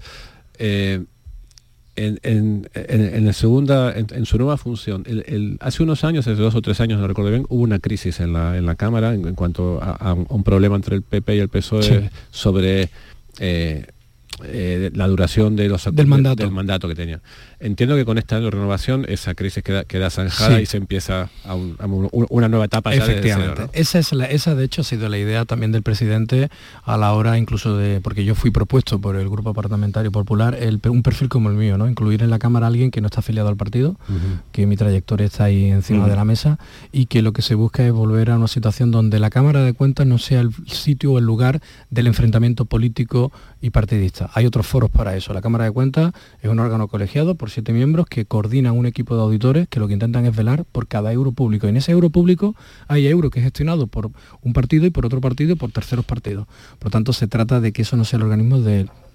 [0.59, 1.05] Eh,
[1.97, 5.05] en, en, segunda, en, su nueva función,
[5.61, 8.35] hace unos años, hace dos o tres años, no recuerdo bien, hubo una crisis en
[8.35, 12.11] la, en la Cámara en, cuanto a, un problema entre el PP y el PSOE
[12.31, 12.91] sobre
[13.39, 13.87] eh,
[14.45, 16.43] eh, la duración de los del mandato.
[16.43, 17.23] del mandato que tenía.
[17.59, 22.49] Entiendo que con esta renovación esa crisis queda, queda zanjada y se empieza a, una
[22.49, 22.95] nueva etapa.
[22.95, 23.69] Efectivamente.
[23.73, 26.51] esa, es la, esa de hecho ha sido la idea también del presidente
[26.85, 30.81] a la hora incluso de, porque yo fui propuesto por el Grupo Parlamentario Popular, el,
[30.89, 31.89] un perfil como el mío, ¿no?
[31.89, 33.97] incluir en la Cámara a alguien que no está afiliado al partido,
[34.53, 36.59] que mi trayectoria está ahí encima de la mesa
[36.93, 39.73] y que lo que se busca es volver a una situación donde la Cámara de
[39.73, 44.31] Cuentas no sea el sitio o el lugar del enfrentamiento político y partidista.
[44.35, 45.33] Hay otros foros para eso.
[45.33, 49.23] La Cámara de Cuentas es un órgano colegiado siete miembros que coordinan un equipo de
[49.23, 51.67] auditores que lo que intentan es velar por cada euro público.
[51.67, 52.55] Y en ese euro público
[52.89, 54.11] hay euro que es gestionado por
[54.43, 56.47] un partido y por otro partido y por terceros partidos.
[56.79, 58.61] Por lo tanto, se trata de que eso no sea el organismo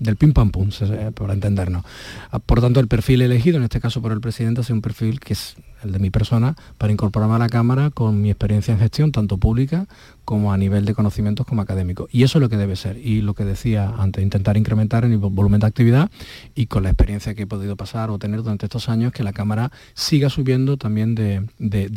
[0.01, 0.69] del pim pam pum,
[1.13, 1.85] para entendernos.
[2.31, 4.81] Ah, por tanto, el perfil elegido, en este caso por el presidente, ha sido un
[4.81, 8.73] perfil que es el de mi persona, para incorporarme a la Cámara con mi experiencia
[8.73, 9.87] en gestión, tanto pública
[10.25, 12.07] como a nivel de conocimientos como académico.
[12.11, 12.97] Y eso es lo que debe ser.
[12.97, 16.09] Y lo que decía antes, intentar incrementar el volumen de actividad
[16.55, 19.33] y con la experiencia que he podido pasar o tener durante estos años, que la
[19.33, 21.47] Cámara siga subiendo también de,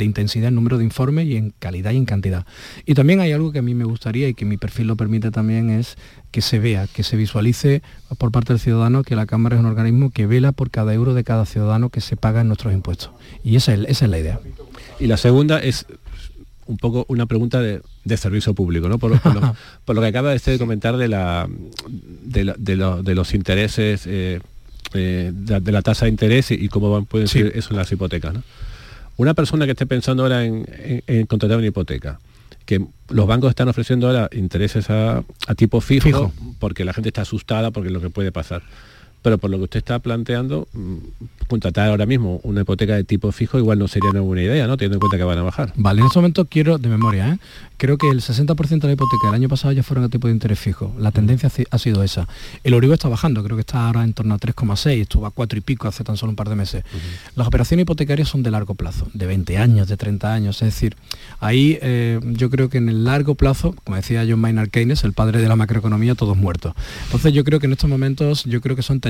[0.01, 2.47] intensidad en número de informes y en calidad y en cantidad.
[2.87, 5.31] Y también hay algo que a mí me gustaría y que mi perfil lo permite
[5.31, 5.97] también es
[6.35, 7.81] que se vea, que se visualice
[8.19, 11.15] por parte del ciudadano que la Cámara es un organismo que vela por cada euro
[11.15, 13.13] de cada ciudadano que se paga en nuestros impuestos.
[13.45, 14.41] Y esa es, esa es la idea.
[14.99, 15.87] Y la segunda es
[16.67, 17.83] un poco una pregunta de,
[18.17, 18.99] servicio público, ¿no?
[18.99, 19.21] Por, lo,
[20.01, 21.47] que acaba de comentar de, la,
[22.25, 24.41] de, los intereses, eh,
[24.93, 28.35] eh, de, la tasa de interés y, cómo van, pueden ser eso en las hipotecas.
[29.17, 30.67] Una persona que esté pensando ahora en,
[31.29, 32.19] contratar una hipoteca,
[32.65, 35.25] que los bancos están ofreciendo ahora intereses a,
[35.57, 38.63] tipo fijo, porque la gente está asustada porque es lo que puede pasar
[39.25, 40.97] pero por lo que usted está planteando, mm,
[41.49, 44.77] contratar ahora mismo una hipoteca de tipo fijo igual no sería una buena idea, ¿no?
[44.77, 45.73] Teniendo en cuenta que van a bajar.
[45.77, 47.39] Vale, en este momento quiero, de memoria, ¿eh?
[47.79, 50.35] creo que el 60% de la hipoteca del año pasado ya fueron a tipo de
[50.35, 50.95] interés fijo.
[50.99, 52.29] La tendencia ha sido esa.
[52.63, 55.59] El Oribo está bajando, creo que está ahora en torno a 3,6, estuvo a 4
[55.59, 56.85] y pico hace tan solo un par de meses.
[57.35, 60.97] Las operaciones hipotecarias son de largo plazo, de 20 años, de 30 años, es decir,
[61.41, 65.13] ahí eh, yo creo que en el largo plazo, como decía John Maynard Keynes, el
[65.13, 66.75] padre de la macroeconomía, todos muertos.
[67.07, 69.01] Entonces yo creo que en estos momentos, yo creo que son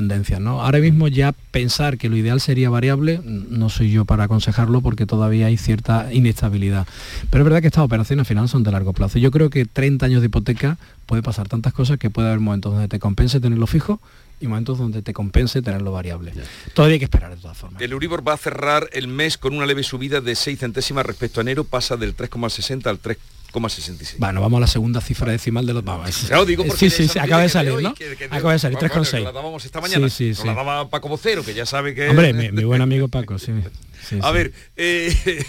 [0.40, 0.62] ¿no?
[0.62, 5.06] Ahora mismo ya pensar que lo ideal sería variable, no soy yo para aconsejarlo porque
[5.06, 6.86] todavía hay cierta inestabilidad.
[7.30, 9.18] Pero es verdad que estas operaciones al final son de largo plazo.
[9.18, 12.72] Yo creo que 30 años de hipoteca puede pasar tantas cosas que puede haber momentos
[12.72, 14.00] donde te compense tenerlo fijo
[14.40, 16.32] y momentos donde te compense tenerlo variable.
[16.74, 17.80] Todavía hay que esperar de todas formas.
[17.80, 21.40] El Euribor va a cerrar el mes con una leve subida de 6 centésimas respecto
[21.40, 23.18] a enero, pasa del 3,60 al 3
[24.18, 25.84] bueno, vamos a la segunda cifra decimal de los...
[25.84, 27.94] Vamos, lo digo porque sí, sí, sí, acaba de salir, ¿no?
[28.30, 29.22] acaba de salir, 3,6.
[29.22, 30.46] La dábamos esta mañana, sí, sí, sí.
[30.46, 32.08] la daba Paco Vocero, que ya sabe que...
[32.08, 33.52] Hombre, mi, buen amigo Paco, sí.
[34.22, 35.44] A ver, eh,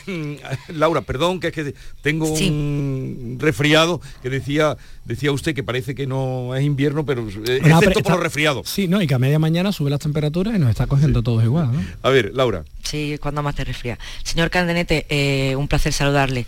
[0.70, 6.08] Laura, perdón, que es que tengo un resfriado que decía decía usted que parece que
[6.08, 8.68] no es invierno, pero eh, excepto por los resfriados.
[8.68, 11.44] Sí, no, y que a media mañana sube las temperaturas y nos está cogiendo todos
[11.44, 11.72] igual.
[11.72, 11.84] ¿no?
[12.02, 12.64] A ver, Laura.
[12.84, 13.98] Sí, cuando más te resfría.
[14.24, 16.46] Señor Candenete, eh, un placer saludarle.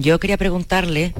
[0.00, 1.14] yo quería preguntarle,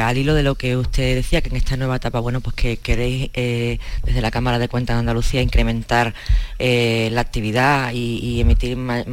[0.00, 2.76] al hilo de lo que usted decía, que en esta nueva etapa, bueno, pues que
[2.76, 6.14] queréis desde la Cámara de Cuentas de Andalucía incrementar
[6.60, 9.06] la actividad y, emitir más,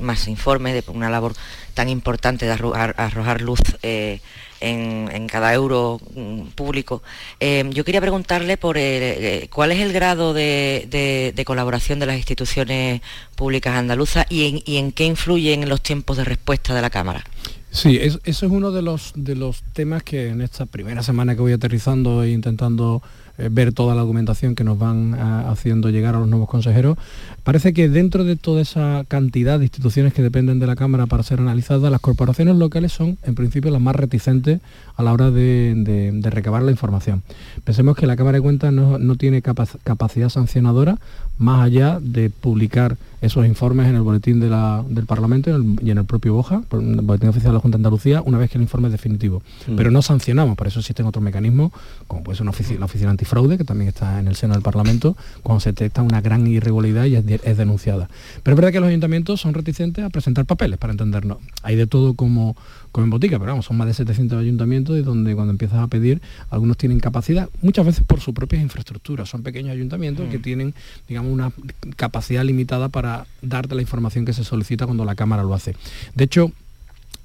[0.00, 1.34] más, informes de una labor
[1.74, 4.20] tan importante de arrojar, luz eh,
[4.60, 7.02] en, cada euro mm, público.
[7.40, 13.02] Eh, yo quería preguntarle por eh, cuál es el grado de, colaboración de las instituciones
[13.36, 17.24] públicas andaluzas y en, qué influyen en los tiempos de respuesta de la Cámara.
[17.70, 21.40] Sí, eso es uno de los, de los temas que en esta primera semana que
[21.40, 23.02] voy aterrizando e intentando
[23.36, 26.96] eh, ver toda la documentación que nos van ah, haciendo llegar a los nuevos consejeros.
[27.42, 31.22] Parece que dentro de toda esa cantidad de instituciones que dependen de la Cámara para
[31.22, 34.60] ser analizadas, las corporaciones locales son en principio las más reticentes
[34.96, 37.22] a la hora de, recabar la información.
[37.64, 40.98] Pensemos que la Cámara de Cuentas no, tiene capacidad sancionadora
[41.38, 45.50] más allá de publicar esos informes en el boletín del Parlamento
[45.82, 48.50] y en el propio BOJA, el boletín oficial de la Junta de Andalucía, una vez
[48.50, 49.42] que el informe es definitivo.
[49.66, 49.76] Mm.
[49.76, 51.72] Pero no sancionamos, para eso existen otros mecanismos,
[52.06, 54.62] como puede ser una oficina, la oficina antifraude, que también está en el seno del
[54.62, 58.08] Parlamento, cuando se detecta una gran irregularidad y es, denunciada.
[58.42, 61.38] Pero es verdad que los ayuntamientos son reticentes a presentar papeles, para entendernos.
[61.62, 62.56] Hay de todo como,
[62.92, 65.88] como en botica, pero vamos, son más de 700 ayuntamientos y donde cuando empiezas a
[65.88, 69.28] pedir, algunos tienen capacidad, muchas veces por sus propias infraestructuras.
[69.28, 70.42] Son pequeños ayuntamientos que mm.
[70.42, 70.74] tienen,
[71.08, 71.52] digamos, una
[71.96, 75.74] capacidad limitada para darte la información que se solicita cuando la Cámara lo hace.
[76.14, 76.52] De hecho,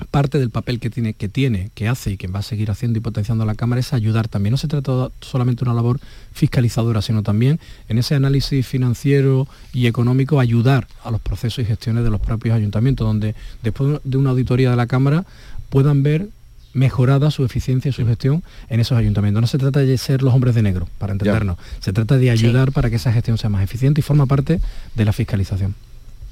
[0.06, 2.98] parte del papel que tiene, que tiene, que hace y que va a seguir haciendo
[2.98, 4.52] y potenciando la Cámara es ayudar también.
[4.52, 6.00] No se trata solamente de una labor
[6.34, 12.04] fiscalizadora, sino también en ese análisis financiero y económico ayudar a los procesos y gestiones
[12.04, 15.26] de los propios ayuntamientos, donde después de una auditoría de la Cámara
[15.70, 16.30] puedan ver
[16.74, 19.42] mejorada su eficiencia y su gestión en esos ayuntamientos.
[19.42, 21.58] No se trata de ser los hombres de negro, para entendernos.
[21.80, 24.62] Se trata de ayudar para que esa gestión sea más eficiente y forma parte
[24.96, 25.76] de la fiscalización.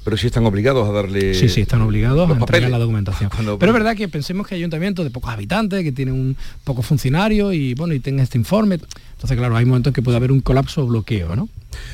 [0.08, 1.34] Pero sí están obligados a darle...
[1.34, 3.28] Sí, sí, están obligados a entregar la documentación.
[3.58, 6.80] Pero es verdad que pensemos que hay ayuntamientos de pocos habitantes, que tienen un poco
[6.80, 8.76] funcionario y bueno, y tengan este informe.
[8.76, 11.50] Entonces, claro, hay momentos en que puede haber un colapso o bloqueo, ¿no?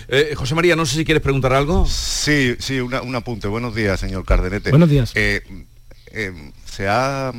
[0.07, 1.87] Eh, José María, no sé si quieres preguntar algo.
[1.88, 3.48] Sí, sí, un apunte.
[3.48, 4.70] Buenos días, señor Cardenete.
[4.70, 5.11] Buenos días.
[5.16, 5.42] Eh,
[6.12, 6.33] eh,
[6.64, 7.33] se ha,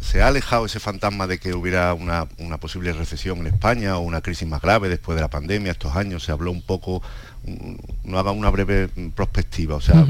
[0.00, 2.26] se ha alejado ese fantasma de que hubiera una,
[2.60, 5.72] posible recesión en España o una crisis más grave después de la pandemia.
[5.72, 7.02] Estos años se habló un poco,
[8.04, 10.06] no haga una breve prospectiva, o sea,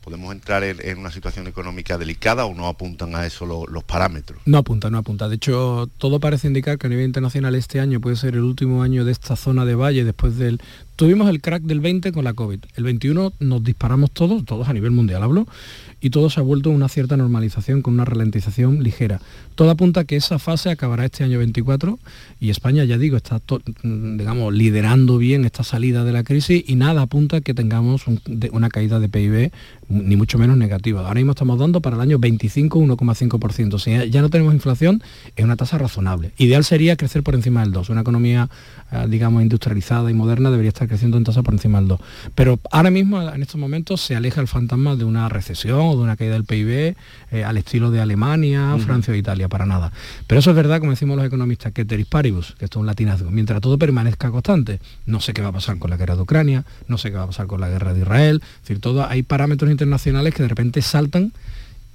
[0.00, 4.40] podemos entrar en, una situación económica delicada o no apuntan a eso los parámetros.
[4.46, 5.28] No apunta, no apunta.
[5.28, 8.82] De hecho, todo parece indicar que a nivel internacional este año puede ser el último
[8.82, 10.60] año de esta zona de valle después del
[11.00, 12.58] tuvimos el crack del 20 con la COVID.
[12.76, 15.46] El 21 nos disparamos todos, todos a nivel mundial hablo,
[15.98, 19.18] y todo se ha vuelto una cierta normalización con una ralentización ligera.
[19.54, 21.98] Todo apunta a que esa fase acabará este año 24
[22.38, 23.40] y España, ya digo, está
[23.82, 28.04] mm, digamos, liderando bien esta salida de la crisis y nada apunta a que tengamos
[28.52, 29.52] una caída de PIB
[29.88, 31.00] ni mucho menos negativa.
[31.00, 33.78] Ahora mismo estamos dando para el año 25 1,5%.
[33.78, 35.02] Si ya no tenemos inflación,
[35.34, 36.32] es una tasa razonable.
[36.38, 37.90] Ideal sería crecer por encima del 2.
[37.90, 38.48] Una economía,
[39.08, 42.00] digamos, industrializada y moderna debería estar creciendo en tasa por encima del 2.
[42.34, 46.02] Pero ahora mismo, en estos momentos, se aleja el fantasma de una recesión o de
[46.02, 46.96] una caída del PIB
[47.30, 49.92] eh, al estilo de Alemania, Francia o Italia, para nada.
[50.26, 52.86] Pero eso es verdad, como decimos los economistas, que teris paribus, que esto es un
[52.86, 54.80] latinazgo, mientras todo permanezca constante.
[55.06, 57.24] No sé qué va a pasar con la guerra de Ucrania, no sé qué va
[57.24, 60.48] a pasar con la guerra de Israel, es decir, todo, hay parámetros internacionales que de
[60.48, 61.32] repente saltan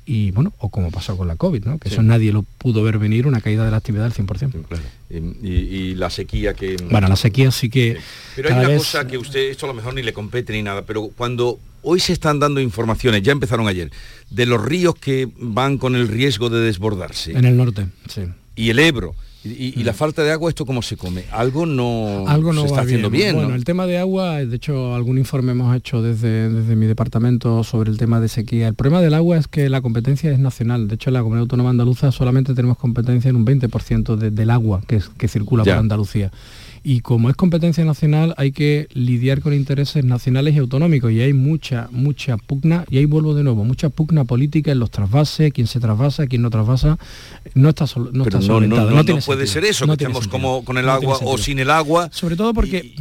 [0.05, 1.79] y bueno, o como pasó con la COVID, ¿no?
[1.79, 4.65] que eso nadie lo pudo ver venir, una caída de la actividad del 100%.
[5.41, 6.77] Y, la sequía que...
[6.91, 7.97] Bueno, la sequía sí que...
[8.35, 10.83] Pero hay una cosa que usted, esto a lo mejor ni le compete ni nada,
[10.83, 13.91] pero cuando hoy se están dando informaciones, ya empezaron ayer,
[14.29, 17.31] de los ríos que van con el riesgo de desbordarse.
[17.31, 18.23] En el norte, sí.
[18.55, 19.15] Y el Ebro
[19.45, 21.25] y, la falta de agua, ¿esto cómo se come?
[21.31, 23.35] Algo no, Algo no se está haciendo bien.
[23.35, 27.63] bueno, el tema de agua, de hecho, algún informe hemos hecho desde, desde mi departamento
[27.63, 28.67] sobre el tema de sequía.
[28.67, 30.87] El problema del agua es que la competencia es nacional.
[30.87, 34.81] De hecho, en la Comunidad Autónoma Andaluza solamente tenemos competencia en un 20% del agua
[34.87, 36.31] que, que circula por Andalucía
[36.85, 41.33] y como es competencia nacional hay que lidiar con intereses nacionales y autonómicos y hay
[41.33, 45.65] mucha, mucha pugna, y ahí vuelvo de nuevo, mucha pugna política en los trasvases, quién
[45.65, 46.99] se trasvasa, quién no trasvasa,
[47.55, 50.87] no está, no está no, no, no, puede ser eso, que estemos como con el
[50.87, 52.09] agua o sin el agua.
[52.11, 52.93] Sobre todo porque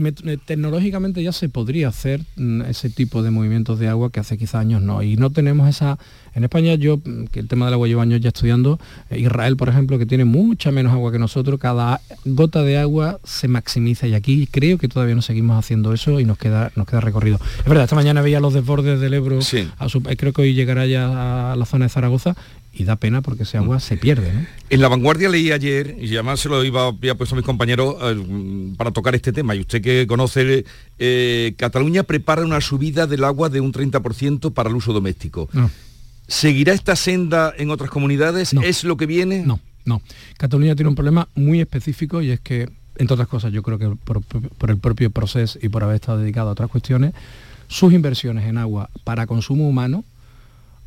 [0.46, 4.60] tecnológicamente ya se podría hacer mm, ese tipo de movimientos de agua que hace quizá
[4.60, 5.98] años no, y no tenemos esa
[6.34, 9.68] en España yo, que el tema del agua llevo años ya estudiando, eh, Israel, por
[9.68, 14.14] ejemplo, que tiene mucha menos agua que nosotros, cada gota de agua se maximiza y
[14.14, 17.38] aquí creo que todavía no seguimos haciendo eso y nos queda, nos queda recorrido.
[17.58, 21.52] Es verdad, esta mañana veía los desbordes del Ebro, eh, creo que hoy llegará ya
[21.52, 22.36] a la zona de Zaragoza
[22.72, 24.32] y da pena porque ese agua se pierde.
[24.70, 27.96] En La Vanguardia leí ayer, y además se lo iba, había puesto a mis compañeros
[28.02, 30.64] eh, para tocar este tema, y usted que conoce,
[31.56, 35.48] Cataluña prepara una subida del agua de un 30% para el uso doméstico.
[35.52, 35.70] No.
[36.26, 38.54] ¿Seguirá esta senda en otras comunidades?
[38.62, 39.42] ¿Es lo que viene?
[39.44, 40.00] No, no.
[40.38, 43.88] Cataluña tiene un problema muy específico y es que, entre otras cosas, yo creo que
[44.04, 47.14] por, por el propio proceso y por haber estado dedicado a otras cuestiones,
[47.68, 50.04] sus inversiones en agua para consumo humano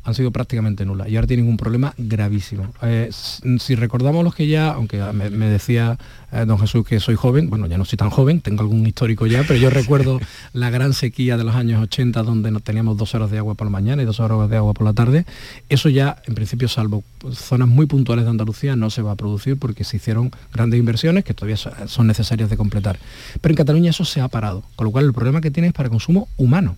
[0.08, 2.72] han sido prácticamente nulas y ahora tienen un problema gravísimo.
[2.80, 5.98] Eh, si recordamos los que ya, aunque me, decía
[6.32, 9.26] eh, don Jesús que soy joven, bueno, ya no soy tan joven, tengo algún histórico
[9.26, 10.18] ya, pero yo recuerdo
[10.54, 13.66] la gran sequía de los años 80 donde no teníamos dos horas de agua por
[13.66, 15.26] la mañana y dos horas de agua por la tarde.
[15.68, 19.58] Eso ya, en principio, salvo zonas muy puntuales de Andalucía, no se va a producir
[19.58, 22.98] porque se hicieron grandes inversiones que todavía son necesarias de completar.
[23.42, 25.74] Pero en Cataluña eso se ha parado, con lo cual el problema que tiene es
[25.74, 26.76] para consumo humano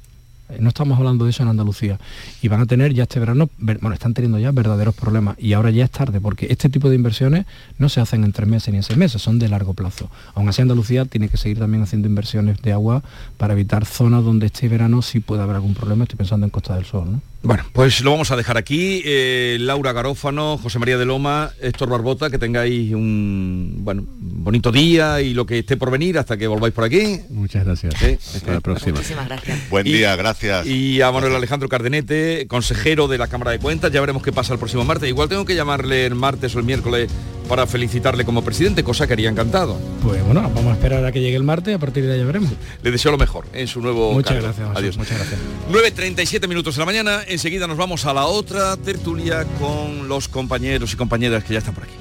[0.58, 1.98] no estamos hablando de eso en Andalucía.
[2.42, 5.36] Y van a tener ya este verano, bueno, están teniendo ya verdaderos problemas.
[5.38, 7.46] Y ahora ya es tarde, porque este tipo de inversiones
[7.78, 10.10] no se hacen en tres meses ni en seis meses, son de largo plazo.
[10.34, 13.02] Aún así Andalucía tiene que seguir también haciendo inversiones de agua
[13.36, 16.04] para evitar zonas donde este verano sí puede haber algún problema.
[16.04, 17.12] Estoy pensando en Costa del Sol.
[17.12, 17.29] ¿no?
[17.42, 19.02] Bueno, pues lo vamos a dejar aquí.
[19.04, 25.22] Eh, Laura Garófano, José María de Loma, Héctor Barbota, que tengáis un bueno, bonito día
[25.22, 27.20] y lo que esté por venir hasta que volváis por aquí.
[27.30, 27.94] Muchas gracias.
[28.34, 28.96] Hasta la próxima.
[28.96, 29.70] Muchísimas gracias.
[29.70, 30.66] Buen día, gracias.
[30.66, 33.90] Y a Manuel Alejandro Cardenete, consejero de la Cámara de Cuentas.
[33.90, 35.08] Ya veremos qué pasa el próximo martes.
[35.08, 37.10] Igual tengo que llamarle el martes o el miércoles
[37.50, 39.76] para felicitarle como presidente, cosa que haría encantado.
[40.04, 42.20] Pues bueno, vamos a esperar a que llegue el martes y a partir de ahí
[42.20, 42.52] ya veremos.
[42.84, 44.68] Le deseo lo mejor en su nuevo Muchas gracias.
[44.72, 44.96] Adiós.
[44.96, 45.40] Muchas gracias.
[45.68, 47.22] 9.37 minutos de la mañana.
[47.26, 51.74] Enseguida nos vamos a la otra tertulia con los compañeros y compañeras que ya están
[51.74, 51.94] por aquí.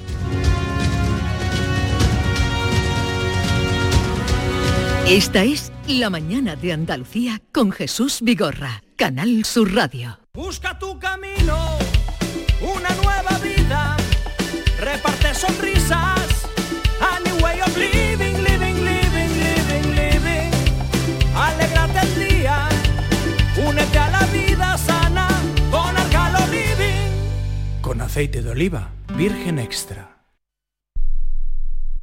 [5.08, 10.20] Esta es La Mañana de Andalucía con Jesús Vigorra, Canal Sur Radio.
[10.32, 11.58] Busca tu camino,
[12.60, 13.49] una nueva vida,
[28.10, 30.16] aceite de oliva, virgen extra.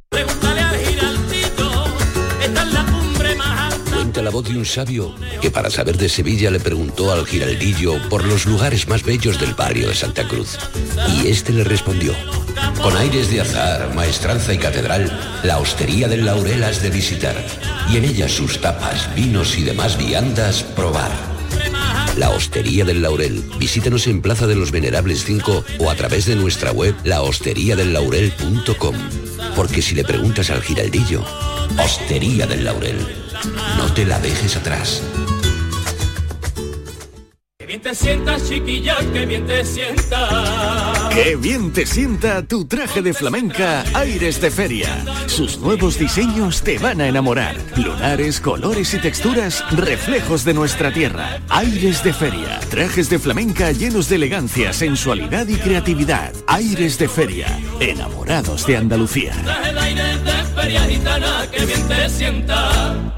[0.08, 1.84] Pregúntale al giraldito,
[2.42, 3.90] esta es la cumbre más alta.
[3.94, 7.98] Cuenta la voz de un sabio que para saber de Sevilla le preguntó al giraldillo
[8.08, 10.56] por los lugares más bellos del barrio de Santa Cruz.
[11.12, 12.14] Y este le respondió,
[12.82, 17.36] con aires de azar, maestranza y catedral, la hostería del Laurel has de visitar.
[17.90, 21.37] Y en ella sus tapas, vinos y demás viandas probar.
[22.16, 23.44] La Hostería del Laurel.
[23.58, 28.94] Visítanos en Plaza de los Venerables 5 o a través de nuestra web lahosteriadellaurel.com.
[29.54, 31.24] Porque si le preguntas al giraldillo,
[31.82, 32.98] Hostería del Laurel,
[33.76, 35.02] No te la dejes atrás.
[37.68, 41.12] Que bien te sientas, chiquilla, que bien te sientas.
[41.12, 45.04] Qué bien te sienta tu traje de flamenca Aires de Feria.
[45.26, 47.56] Sus nuevos diseños te van a enamorar.
[47.76, 51.40] Lunares, colores y texturas, reflejos de nuestra tierra.
[51.50, 52.58] Aires de Feria.
[52.70, 56.32] Trajes de flamenca llenos de elegancia, sensualidad y creatividad.
[56.46, 57.48] Aires de Feria.
[57.80, 59.34] Enamorados de Andalucía.
[59.44, 63.17] Traje de aire de feria gitana, que bien te sientas.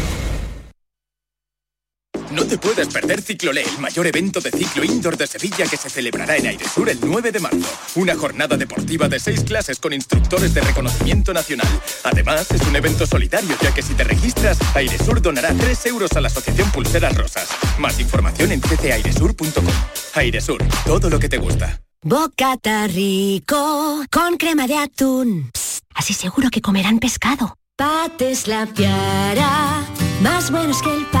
[2.31, 5.89] No te puedes perder Ciclolé, el mayor evento de ciclo indoor de Sevilla que se
[5.89, 7.67] celebrará en Airesur el 9 de marzo.
[7.95, 11.67] Una jornada deportiva de seis clases con instructores de reconocimiento nacional.
[12.03, 16.21] Además, es un evento solidario, ya que si te registras, Airesur donará 3 euros a
[16.21, 17.49] la Asociación Pulseras Rosas.
[17.77, 19.65] Más información en ccairesur.com.
[20.13, 21.81] Airesur, todo lo que te gusta.
[22.03, 25.51] Bocata rico con crema de atún.
[25.53, 27.55] Psst, así seguro que comerán pescado.
[27.75, 29.85] Pates la piara,
[30.21, 31.20] más buenos que el pan.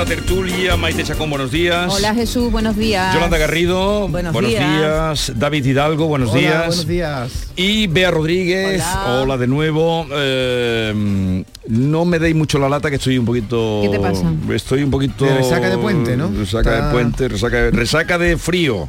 [0.00, 0.78] La tertulia.
[0.78, 1.92] Maite Chacón, buenos días.
[1.92, 3.12] Hola Jesús, buenos días.
[3.12, 4.78] Yolanda Garrido, Buenos días.
[4.78, 5.32] días.
[5.36, 6.66] David Hidalgo, buenos Hola, días.
[6.68, 7.32] buenos días.
[7.54, 10.06] Y Bea Rodríguez, hola, de nuevo.
[10.10, 13.80] Eh, no me deis mucho la lata que estoy un poquito...
[13.82, 14.32] ¿Qué te pasa?
[14.54, 15.26] Estoy un poquito...
[15.26, 16.30] De resaca de puente, ¿no?
[16.34, 18.88] Resaca Está- de puente, resaca de, resaca de frío.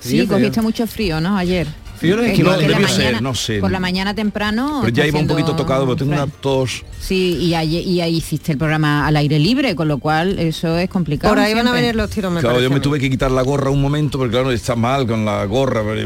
[0.00, 1.38] Sí, cogiste mucho frío, ¿no?
[1.38, 1.66] Ayer.
[2.10, 3.58] No es Eh, que no, la debió ser, mañana- no sé.
[3.60, 4.80] Por la mañana temprano.
[4.82, 6.82] Pero ya iba un poquito tocado, pero tengo una tos...
[7.00, 10.78] Sí, y ahí, y ahí hiciste el programa al aire libre, con lo cual eso
[10.78, 11.34] es complicado.
[11.34, 13.42] Por ahí van a venir los tiros, me Claro, yo me tuve que quitar la
[13.42, 16.04] gorra un momento porque claro, está mal con la gorra pero, y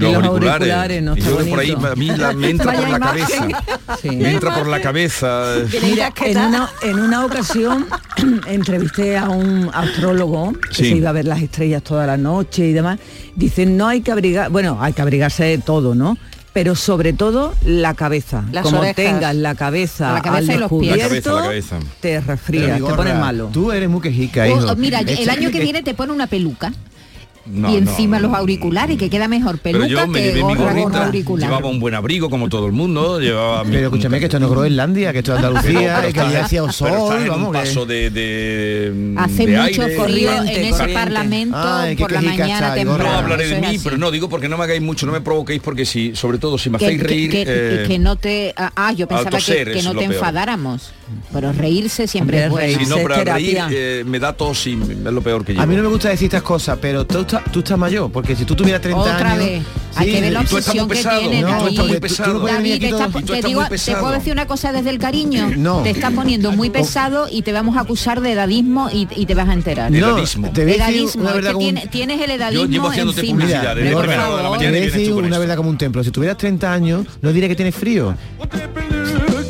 [0.00, 0.72] los, los auriculares.
[0.72, 1.86] auriculares, no y está yo por ahí bonito.
[1.92, 3.50] a mí la- me entra por la imagen.
[3.52, 4.08] cabeza.
[4.12, 5.54] Me entra por la cabeza.
[5.82, 7.86] Mira, en una, en una ocasión
[8.46, 12.72] entrevisté a un astrólogo que se iba a ver las estrellas toda la noche y
[12.72, 12.98] demás.
[13.34, 16.16] Dicen, no hay que abrigar, bueno, hay que abrigarse de todo, ¿no?
[16.52, 18.44] Pero sobre todo la cabeza.
[18.50, 18.96] Las Como orejas.
[18.96, 20.96] tengas la cabeza, La cabeza al y los pies.
[20.96, 21.78] La cabeza, descubierto, la cabeza.
[22.00, 23.50] te resfrías, te pones malo.
[23.52, 24.76] Tú eres muy quejica, O- hijo.
[24.76, 26.72] mira, el año que que- viene te pone una peluca
[27.50, 28.28] No, y encima no.
[28.28, 31.48] los auriculares, que queda mejor Pero peluca yo me que llevé mi gorra gorrita, auricular.
[31.48, 34.46] llevaba un buen abrigo como todo el mundo, llevaba mi- Pero escúchame que esto no
[34.46, 37.28] es Groenlandia, que esto es Andalucía, Pero y que allí estás- hacía pero sol, un
[37.28, 37.58] vamos, que...
[37.58, 40.00] paso de, de- Hace de mucho aire.
[40.04, 40.94] frío en ese corriente.
[40.94, 42.46] parlamento Ay, por la mañana
[42.78, 42.86] Igor.
[42.86, 43.18] No temprano.
[43.18, 43.80] hablaré de mí, así.
[43.82, 46.58] pero no digo porque no me hagáis mucho, no me provoquéis porque si, sobre todo
[46.58, 47.30] si me que, hacéis reír.
[47.30, 50.04] que- eh, que no te ah, ah, yo pensaba que, toser, que eso no te
[50.06, 50.92] enfadáramos
[51.32, 54.98] pero reírse siempre es bueno si no, pero reír eh, me da tos y es
[55.12, 55.62] lo peor que llevo.
[55.62, 58.36] A mí no me gusta decir estas cosas, pero tú, estás- tú estás mayor, porque
[58.36, 59.44] si tú tuvieras 30 otra años...
[59.44, 59.62] vez
[59.96, 61.64] hay que ver la y tú estás muy obsesión que no, David.
[61.64, 62.38] tú estás muy pesado.
[62.46, 62.80] David,
[63.84, 65.82] te, puedo decir una cosa desde el cariño No.
[65.82, 69.34] te estás poniendo muy pesado y te vamos a acusar de edadismo y, y te
[69.34, 70.50] vas a enterar De No, edadismo.
[70.52, 73.20] te voy edadismo una es que como un- tiene- tienes el edadismo Yo llevo haciéndote
[73.20, 73.72] encima publicidad la
[74.58, 76.04] te voy a decir una verdad como un templo.
[76.04, 78.14] Si tuvieras 30 años, no diría que tienes frío.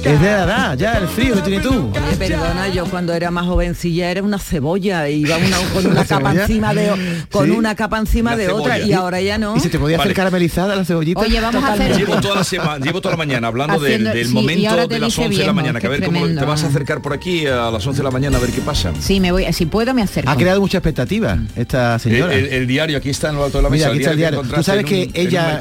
[0.05, 1.90] Es de la edad, ya, el frío que tienes tú.
[1.90, 6.30] Oye, perdona, yo cuando era más jovencilla era una cebolla, iba una- con una capa
[6.30, 6.42] cebolla?
[6.42, 7.51] encima de con Sí.
[7.51, 9.57] una capa encima Una de otra y ahora ya no.
[9.57, 10.09] Y se te podía Vale.
[10.09, 11.20] hacer caramelizada la cebollita.
[11.20, 14.11] Oye, vamos a hacer- Llevo toda la semana, llevo toda la mañana hablando del- Haciendo-
[14.14, 16.26] del, sí, y momento de las dice 11 de la mañana, que a ver cómo
[16.26, 18.61] te vas a acercar por aquí a las 11 de la mañana a ver qué
[18.62, 18.92] pasa.
[19.01, 22.32] sí me voy si puedo me acerco Ha creado mucha expectativa esta señora.
[22.32, 23.86] el- el diario aquí está en lo alto de la mesa.
[23.86, 24.42] Mira, aquí está el diario.
[24.42, 25.59] Tú sabes que ella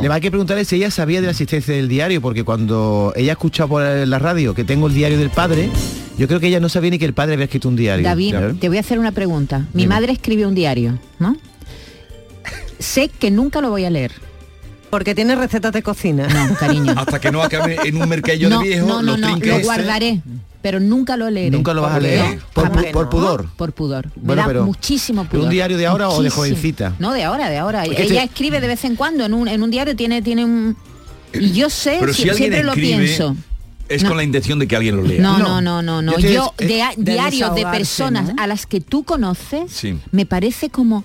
[0.00, 3.12] le va a que preguntarle si ella sabía de la existencia del diario, porque cuando
[3.16, 5.70] ella escucha la radio que tengo el diario del padre,
[6.18, 8.04] yo creo que ella no sabía ni que el padre había escrito un diario.
[8.04, 8.60] David, ¿sabes?
[8.60, 9.60] te voy a hacer una pregunta.
[9.72, 9.94] Mi Dime.
[9.94, 11.36] madre escribe un diario, ¿no?
[12.78, 14.12] sé que nunca lo voy a leer.
[14.90, 16.26] Porque tiene recetas de cocina.
[16.28, 16.94] No, cariño.
[16.96, 19.60] Hasta que no acabe en un mercadillo no, de viejo, no, no, los no, lo
[19.60, 20.22] guardaré,
[20.62, 21.50] pero nunca lo leeré.
[21.50, 22.38] Nunca lo vas a leer.
[22.54, 23.48] Por, pudor.
[23.56, 24.06] Por pudor.
[24.06, 25.44] Me Bueno, da pero- muchísimo ¿pero pudor.
[25.44, 26.94] un diario de ahora o de jovencita?
[26.98, 27.84] No, de ahora, de ahora.
[27.84, 30.44] Porque Ella este- escribe de vez en cuando en un, en un diario, tiene, tiene
[30.46, 30.76] un...
[31.34, 33.36] Y yo sé, Pero si siempre lo pienso.
[33.88, 34.08] Es No.
[34.10, 35.20] con la intención de que alguien lo lea.
[35.22, 36.18] No, no, no, no, no.
[36.18, 36.66] Yo Yo, eh,
[36.96, 38.42] de, personas ¿no?
[38.42, 39.98] a las que tú conoces, Sí.
[40.12, 41.04] me parece como...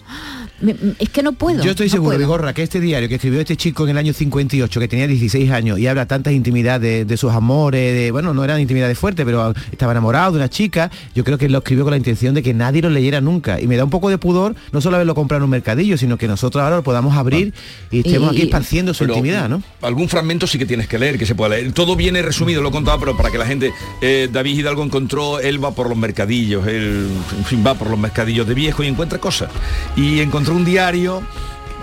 [0.62, 1.64] me- es que no puedo.
[1.64, 2.18] Yo estoy no seguro.
[2.18, 5.52] Vigorra, que este diario que escribió este chico en el año 58, que tenía 16
[5.52, 9.54] años y habla tantas intimidades de sus amores, de, bueno, no eran intimidades fuertes, pero
[9.72, 12.54] estaba enamorado de una chica, yo creo que lo escribió con la intención de que
[12.54, 13.60] nadie lo leyera nunca.
[13.60, 16.18] Y me da un poco de pudor no solo haberlo comprado en un mercadillo, sino
[16.18, 17.54] que nosotros ahora lo podamos abrir
[17.92, 19.64] y estemos Y- aquí esparciendo su Pero intimidad, ¿no?
[19.82, 21.72] Algún fragmento sí que tienes que leer, que se pueda leer.
[21.74, 23.72] Todo viene resumido, lo he contado, pero para que la gente...
[24.02, 28.00] eh, David Hidalgo encontró, él va por los mercadillos, él, en fin, va por los
[28.00, 29.50] mercadillos de viejo y encuentra cosas.
[29.96, 31.24] Y encontró un diario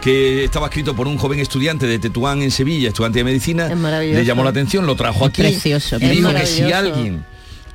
[0.00, 4.24] que estaba escrito por un joven estudiante de Tetuán en Sevilla, estudiante de medicina, le
[4.24, 7.24] llamó la atención, lo trajo aquí precioso, y dijo que si alguien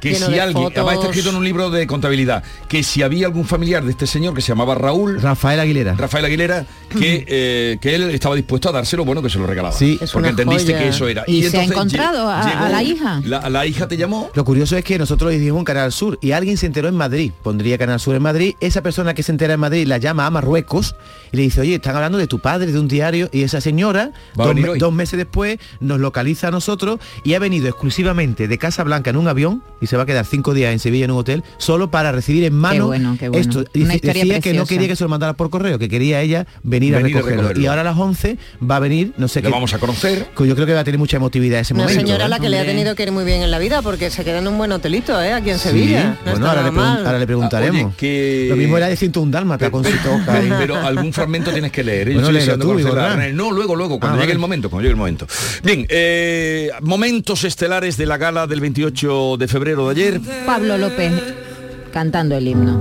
[0.09, 1.05] que si alguien, además está fotos.
[1.05, 4.41] escrito en un libro de contabilidad, que si había algún familiar de este señor que
[4.41, 9.05] se llamaba Raúl, Rafael Aguilera, Rafael Aguilera, que, eh, que él estaba dispuesto a dárselo,
[9.05, 9.75] bueno, que se lo regalaba.
[9.75, 9.97] Sí.
[10.01, 10.83] Es porque entendiste joya.
[10.83, 11.23] que eso era.
[11.27, 13.21] ¿Y se ha encontrado a- a la hija?
[13.25, 14.29] La, la hija te llamó.
[14.33, 16.95] Lo curioso es que nosotros le dijimos un Canal Sur y alguien se enteró en
[16.95, 20.25] Madrid, pondría Canal Sur en Madrid, esa persona que se entera en Madrid la llama
[20.25, 20.95] a Marruecos
[21.31, 24.11] y le dice, oye, están hablando de tu padre, de un diario, y esa señora,
[24.35, 28.83] dos, me- dos meses después, nos localiza a nosotros y ha venido exclusivamente de Casa
[28.83, 31.17] Blanca en un avión y se va a quedar cinco días en Sevilla en un
[31.19, 33.41] hotel, solo para recibir en mano bueno, qué bueno.
[33.41, 33.65] esto.
[33.75, 36.95] Una decía que no quería que se lo mandara por correo, que quería ella venir,
[36.95, 37.41] a Venir a recogerlo.
[37.43, 37.63] recogerlo.
[37.63, 38.37] Y ahora a las 11
[38.69, 39.49] va a venir, no sé qué.
[39.49, 40.27] vamos a conocer.
[40.37, 42.01] Yo creo que va a tener mucha emotividad ese Una momento.
[42.01, 42.39] señora a la ¿eh?
[42.39, 44.47] que le ha tenido que ir muy bien en la vida porque se queda en
[44.47, 45.33] un buen hotelito, ¿eh?
[45.33, 46.17] Aquí en Sí, Sevilla.
[46.25, 47.85] No bueno, ahora le, ahora preguntaremos.
[47.85, 50.41] Oye, que- Lo mismo era de 101 Dálmata con su toca.
[50.57, 52.09] Pero algún fragmento tienes que leer.
[52.09, 52.13] ¿eh?
[52.15, 52.29] Bueno,
[52.59, 52.73] tú.
[53.33, 54.31] No, luego, luego, cuando Ah, llegue vale.
[54.33, 55.27] el momento, cuando llegue el momento.
[55.63, 60.21] Bien, eh, momentos estelares de la gala del 28 de febrero de ayer.
[60.45, 61.11] Pablo López
[61.91, 62.79] cantando el himno.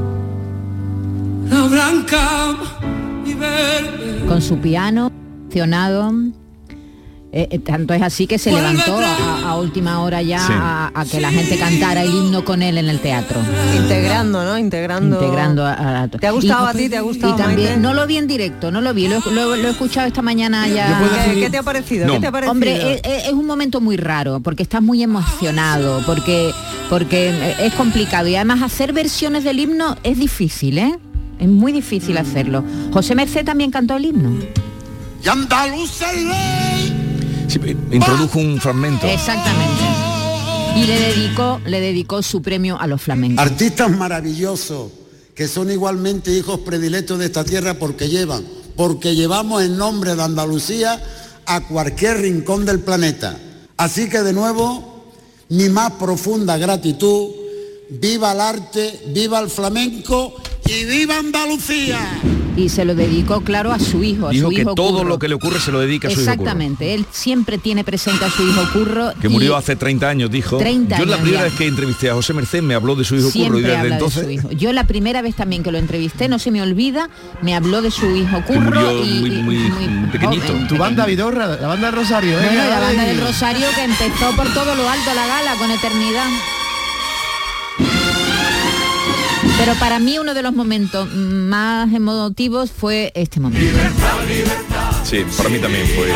[1.48, 2.56] La blanca
[3.24, 4.26] y verde.
[4.26, 5.10] Con su piano,
[5.54, 6.12] emocionado.
[7.36, 10.52] Eh, eh, tanto es así que se levantó a, a última hora ya Sí.
[10.54, 13.40] a, a que la gente cantara el himno con él en el teatro.
[13.76, 14.56] Integrando, ¿no?
[14.56, 15.16] Integrando.
[15.20, 16.88] Integrando a, a- ¿Te ha gustado a ti?
[16.88, 17.80] ¿Te ha gustado, Y también, Maite?
[17.82, 20.68] no lo vi en directo, no lo vi, lo, lo- lo he escuchado esta mañana
[20.68, 21.02] ya.
[21.34, 22.06] ¿Qué, qué te ha parecido?
[22.06, 22.52] ¿Qué te ha parecido?
[22.52, 26.52] Hombre, es, es- un momento muy raro, porque estás muy emocionado, porque,
[26.88, 28.28] porque es complicado.
[28.28, 30.96] Y además hacer versiones del himno es difícil, ¿eh?
[31.40, 32.62] Es muy difícil hacerlo.
[32.92, 34.30] José Merced también cantó el himno.
[35.24, 37.03] Y andaluza el rey.
[37.48, 39.06] Sí, introdujo un fragmento.
[39.06, 39.82] Exactamente.
[40.76, 43.44] Y le dedicó, le dedicó su premio a los flamencos.
[43.44, 44.90] Artistas maravillosos
[45.34, 48.44] que son igualmente hijos predilectos de esta tierra porque llevan,
[48.76, 51.02] porque llevamos el nombre de Andalucía
[51.46, 53.38] a cualquier rincón del planeta.
[53.76, 55.04] Así que de nuevo,
[55.48, 57.30] mi más profunda gratitud,
[57.90, 60.34] viva el arte, viva el flamenco
[60.66, 62.20] y viva Andalucía.
[62.56, 64.28] Y se lo dedicó, claro, a su hijo.
[64.28, 65.08] A Dijo su que hijo todo Curro.
[65.08, 66.30] lo que le ocurre se lo dedica a su hijo.
[66.30, 69.12] Exactamente, él siempre tiene presente a su hijo Curro.
[69.20, 70.58] Que murió hace 30 años, dijo.
[70.58, 71.44] 30 Yo la años primera ya.
[71.50, 73.94] vez que entrevisté a José Merced me habló de su hijo Curro y desde habla
[73.94, 74.50] entonces de su hijo.
[74.52, 77.08] Yo la primera vez también que lo entrevisté, no se me olvida,
[77.42, 80.46] me habló de su hijo que Curro murió y, muy, y- muy, muy pequeñito.
[80.46, 82.44] joven, Tu banda Vidorra, la banda del Rosario, ¿eh?
[82.46, 86.26] Bueno, la banda del Rosario que empezó por todo lo alto la gala con eternidad.
[89.58, 93.78] Pero para mí uno de los momentos más emotivos fue este momento.
[95.04, 96.12] Sí, para mí también fue.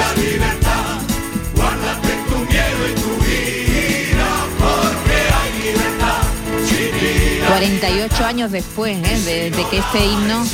[7.48, 9.20] 48 años después ¿eh?
[9.24, 10.44] de, de que este himno,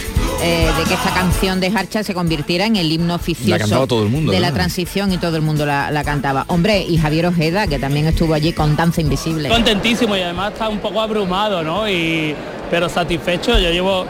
[0.42, 3.86] eh, de que esta canción de Harcha se convirtiera en el himno oficioso La cantaba
[3.86, 6.44] todo el mundo, de la transición y todo el mundo la, la cantaba.
[6.48, 9.48] Hombre, y Javier Ojeda, que también estuvo allí con Danza Invisible.
[9.48, 11.88] Contentísimo y además está un poco abrumado, ¿no?
[11.88, 12.34] Y,
[12.74, 13.56] pero satisfecho.
[13.56, 14.04] Yo llevo,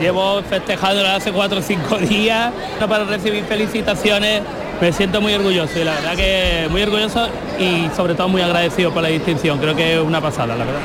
[0.00, 2.50] llevo festejándolo hace cuatro o cinco días
[2.80, 4.40] no para recibir felicitaciones.
[4.80, 7.28] Me siento muy orgulloso y la verdad que muy orgulloso
[7.60, 9.58] y sobre todo muy agradecido por la distinción.
[9.58, 10.80] Creo que es una pasada, la verdad.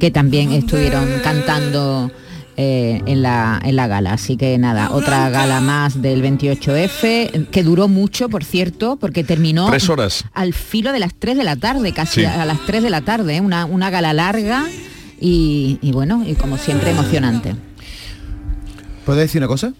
[0.00, 2.10] que también estuvieron cantando
[2.56, 4.14] eh, en, la, en la gala.
[4.14, 9.70] Así que nada, otra gala más del 28F, que duró mucho, por cierto, porque terminó
[9.70, 10.24] Tres horas.
[10.34, 12.26] al filo de las 3 de la tarde, casi Sí.
[12.26, 13.40] a las 3 de la tarde, ¿eh?
[13.40, 14.64] una, una gala larga
[15.20, 17.54] y, y bueno, y como siempre emocionante.
[19.04, 19.72] ¿Puedo decir una cosa?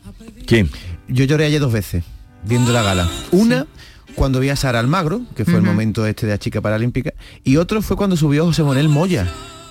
[0.46, 0.70] ¿Quién?
[1.08, 2.04] Yo lloré ayer dos veces
[2.44, 3.08] viendo la gala.
[3.32, 3.66] Una
[4.14, 7.12] cuando vi a Sara Almagro, que fue el momento este de la chica paralímpica,
[7.44, 9.26] y otro fue cuando subió José Manuel Moya.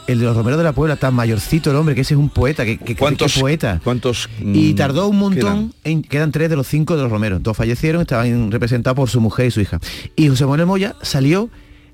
[0.08, 2.30] El de los Romeros de la Puebla, tan mayorcito el hombre, que ese es un
[2.30, 3.82] poeta, que, que, que- ¿Cuántos- que poeta.
[3.84, 4.30] ¿Cuántos?
[4.40, 5.74] Y mm, tardó un montón, quedan?
[5.84, 7.42] en, quedan tres de los cinco de los Romeros.
[7.42, 9.80] Dos fallecieron, estaban representados por su mujer y su hija.
[10.16, 11.50] Y José Manuel Moya salió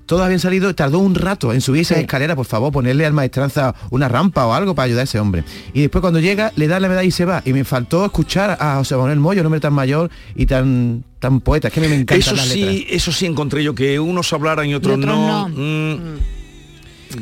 [0.06, 3.74] todos habían salido, tardó un rato en subir esa escalera, por favor, ponerle al maestranza
[3.90, 5.44] una rampa o algo para ayudar a ese hombre.
[5.72, 7.42] Y después cuando llega, le da la medalla y se va.
[7.44, 11.40] Y me faltó escuchar a José Manuel Moyo, un hombre tan mayor y tan tan
[11.40, 12.16] poeta, es que a mí me encanta.
[12.16, 15.48] Eso sí, eso sí encontré yo, que unos hablaran y otros, no.
[15.48, 16.41] Mm.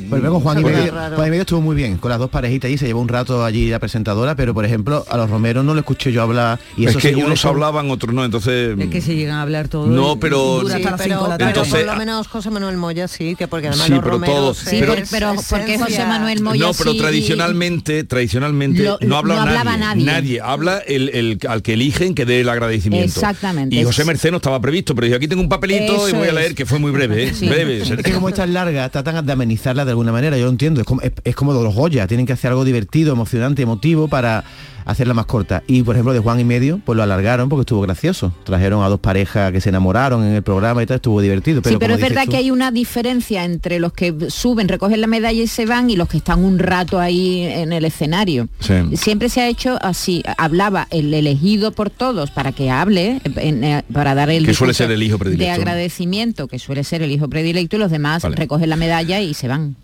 [0.09, 2.71] Pues luego Juan y, medio, Juan y medio estuvo muy bien, con las dos parejitas
[2.71, 5.75] y se llevó un rato allí la presentadora, pero por ejemplo a los Romero no
[5.75, 8.79] lo escuché yo hablar y es que unos hablaban, otros no, entonces...
[8.79, 9.89] Es que se llegan a hablar todos.
[9.89, 10.61] No, pero...
[10.69, 10.97] Sí, pero,
[11.37, 14.21] pero por lo menos José Manuel Moya sí, que porque además sí, los pero.
[14.21, 19.17] Todos, sí, pero, pero porque José Manuel Moya No, pero sí, tradicionalmente, tradicionalmente Lo- no
[19.17, 20.41] habla no hablaba nadie, nadie.
[20.41, 23.07] Habla el, el- al que eligen que dé el agradecimiento.
[23.21, 23.77] Exactamente.
[23.77, 26.29] Y José Merced no estaba previsto, pero yo aquí tengo un papelito y voy a
[26.29, 26.35] es.
[26.35, 27.33] leer, que fue muy breve, ¿eh?
[27.41, 27.83] Breve.
[27.83, 30.81] Es que como es tan larga, tratan de amenizarla de alguna manera, yo lo entiendo,
[30.81, 34.45] es como, es, es como los Goya, tienen que hacer algo divertido, emocionante, emotivo para
[34.85, 35.63] hacerla más corta.
[35.67, 38.33] Y por ejemplo de Juan y medio, pues lo alargaron porque estuvo gracioso.
[38.45, 41.63] Trajeron a dos parejas que se enamoraron en el programa y tal, estuvo divertido.
[41.63, 45.01] Pero sí, pero es verdad tú- que hay una diferencia entre los que suben, recogen
[45.01, 48.49] la medalla y se van y los que están un rato ahí en el escenario.
[48.61, 48.75] Sí.
[48.97, 53.85] Siempre se ha hecho así, hablaba el elegido por todos para que hable, en, eh,
[53.93, 55.55] para dar el Que suele ser el hijo de predilecto.
[55.61, 58.37] agradecimiento, que suele ser el hijo predilecto, y los demás Vale.
[58.37, 59.77] recogen la medalla y se van.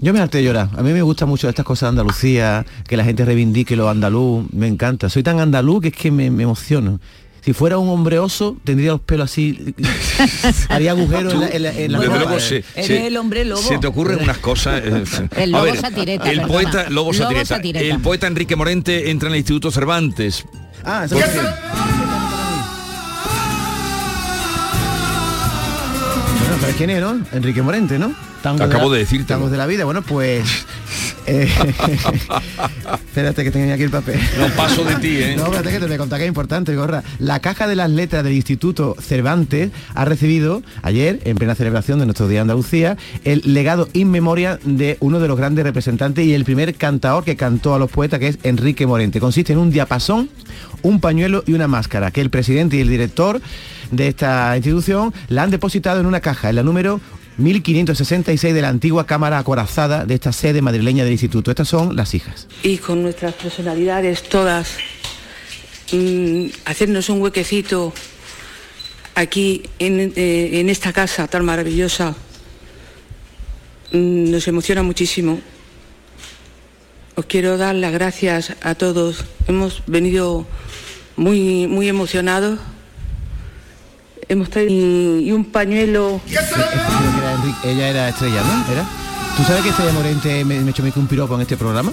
[0.00, 0.68] Yo me harté de llorar.
[0.76, 4.44] A mí me gusta mucho estas cosas de Andalucía, que la gente reivindique lo andaluz,
[4.52, 5.08] me encanta.
[5.08, 7.00] Soy tan andaluz que es que me, me emociono.
[7.40, 9.74] Si fuera un hombre oso, tendría los pelos así,
[10.68, 12.16] haría agujeros en la, en la- en la ropa.
[12.18, 13.60] luego se, Eres se- el hombre lobo.
[13.62, 14.80] se te ocurren unas cosas.
[14.84, 15.02] eh,
[15.36, 16.52] El lobo ver, satireta, El perdona.
[16.52, 17.46] poeta Lobo Lobo Satireta.
[17.56, 17.84] satireta.
[17.94, 20.44] El poeta Enrique Morente entra en el Instituto Cervantes.
[20.84, 21.16] Ah, eso
[26.62, 27.20] ¿sabes quién es, no?
[27.32, 28.14] Enrique Morente, ¿no?
[28.40, 29.26] Tango Acabo la- de decírtelo.
[29.26, 29.84] Tangos de la vida.
[29.84, 30.44] Bueno, pues...
[31.26, 31.48] eh,
[33.06, 34.20] espérate que tenía aquí el papel.
[34.38, 35.34] No paso de ti, ¿eh?
[35.36, 37.02] No, espérate que te voy a contar que es importante, Gorra.
[37.18, 42.06] La Caja de las Letras del Instituto Cervantes ha recibido ayer, en plena celebración de
[42.06, 46.34] nuestro Día de Andalucía, el legado in memoria de uno de los grandes representantes y
[46.34, 49.20] el primer cantador que cantó a los poetas, que es Enrique Morente.
[49.20, 50.30] Consiste en un diapasón,
[50.82, 53.40] un pañuelo y una máscara, que el presidente y el director
[53.90, 57.00] de esta institución la han depositado en una caja, en la número
[57.38, 61.50] 1566 de la antigua Cámara Acorazada de esta sede madrileña del instituto.
[61.50, 62.48] Estas son las hijas.
[62.62, 64.76] y con nuestras personalidades todas,
[65.92, 67.92] mm, hacernos un huequecito
[69.14, 72.14] aquí en, eh, esta casa tan maravillosa,
[73.92, 75.40] mm, nos emociona muchísimo.
[77.14, 79.24] Os quiero dar las gracias a todos.
[79.46, 80.46] Hemos venido
[81.16, 82.58] muy, muy emocionados.
[84.28, 86.20] Hemos traído y, un pañuelo.
[87.64, 88.64] Ella era estrella, ¿no?
[89.36, 91.92] ¿Tú sabes que Estrella Morente me, me echó un piropo en este programa?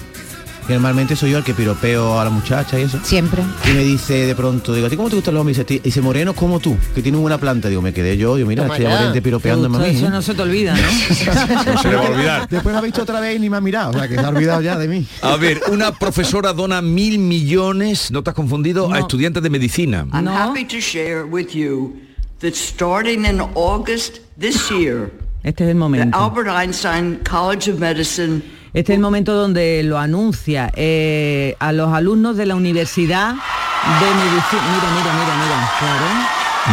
[0.70, 3.00] Que normalmente soy yo el que piropeo a la muchacha y eso.
[3.02, 3.42] Siempre.
[3.66, 5.58] Y me dice de pronto, digo, ¿a ti cómo te gustan los hombres?
[5.68, 7.70] Y dice, morenos como tú, que tienen buena planta.
[7.70, 8.68] Digo, me quedé yo, digo, mira.
[8.68, 9.98] Morente piropeándome a mí.
[9.98, 10.10] Eso ¿eh?
[10.12, 10.82] no se te olvida, ¿no?
[11.74, 12.50] No se le va a olvidar.
[12.50, 14.30] Después ha visto otra vez y ni me ha mirado, o sea, que se ha
[14.30, 15.08] olvidado ya de mí.
[15.24, 18.94] A ver, una profesora dona mil millones, ¿no te has confundido?
[18.94, 20.06] A estudiantes de medicina.
[20.14, 21.96] I'm happy to share with you
[22.42, 25.12] that starting in August this year,
[25.42, 26.16] Este es el the momento.
[26.16, 31.92] Albert Einstein College of Medicine Este es el momento donde lo anuncia eh, a los
[31.92, 34.62] alumnos de la Universidad de Medicina.
[34.74, 35.72] Mira, mira, mira, mira.
[35.80, 36.06] Claro.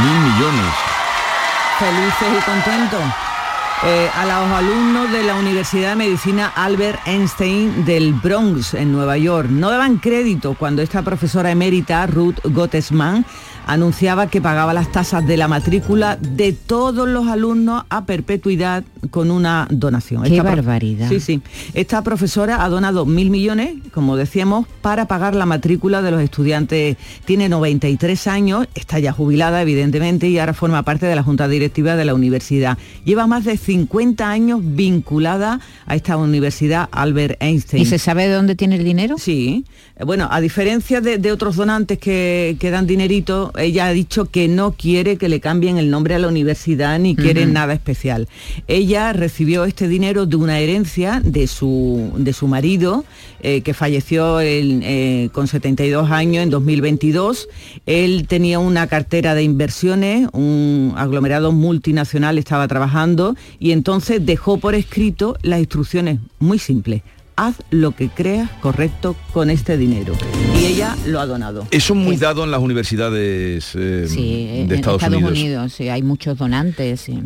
[0.04, 0.72] Mil millones.
[1.78, 3.00] Felices y contentos.
[3.84, 9.16] Eh, a los alumnos de la Universidad de Medicina Albert Einstein del Bronx, en Nueva
[9.16, 9.48] York.
[9.50, 13.24] No daban crédito cuando esta profesora emérita, Ruth Gottesman,
[13.66, 19.30] anunciaba que pagaba las tasas de la matrícula de todos los alumnos a perpetuidad con
[19.30, 20.22] una donación.
[20.22, 21.08] Qué Esta barbaridad.
[21.08, 21.42] Sí, sí.
[21.74, 26.96] Esta profesora ha donado mil millones, como decíamos, para pagar la matrícula de los estudiantes.
[27.24, 31.96] Tiene 93 años, está ya jubilada, evidentemente, y ahora forma parte de la Junta Directiva
[31.96, 32.78] de la universidad.
[33.04, 37.82] Lleva más de 50 años vinculada a esta universidad Albert Einstein.
[37.82, 39.16] ¿Y se sabe de dónde tiene el dinero?
[39.18, 39.64] Sí.
[40.04, 44.46] Bueno, a diferencia de, de otros donantes que, que dan dinerito, ella ha dicho que
[44.46, 48.28] no quiere que le cambien el nombre a la universidad ni quiere nada especial.
[48.68, 53.06] Ella recibió este dinero de una herencia de su, de su marido,
[53.40, 57.48] eh, que falleció en, eh, con 72 años en 2022.
[57.86, 64.74] Él tenía una cartera de inversiones, un aglomerado multinacional estaba trabajando y entonces dejó por
[64.74, 67.00] escrito las instrucciones muy simples.
[67.38, 70.14] Haz lo que creas correcto con este dinero.
[70.58, 71.66] Y ella lo ha donado.
[71.70, 75.30] Eso es muy dado en las universidades eh, Sí, de en Estados, Estados Unidos.
[75.38, 77.00] Unidos, sí, hay muchos donantes.
[77.02, 77.18] sí,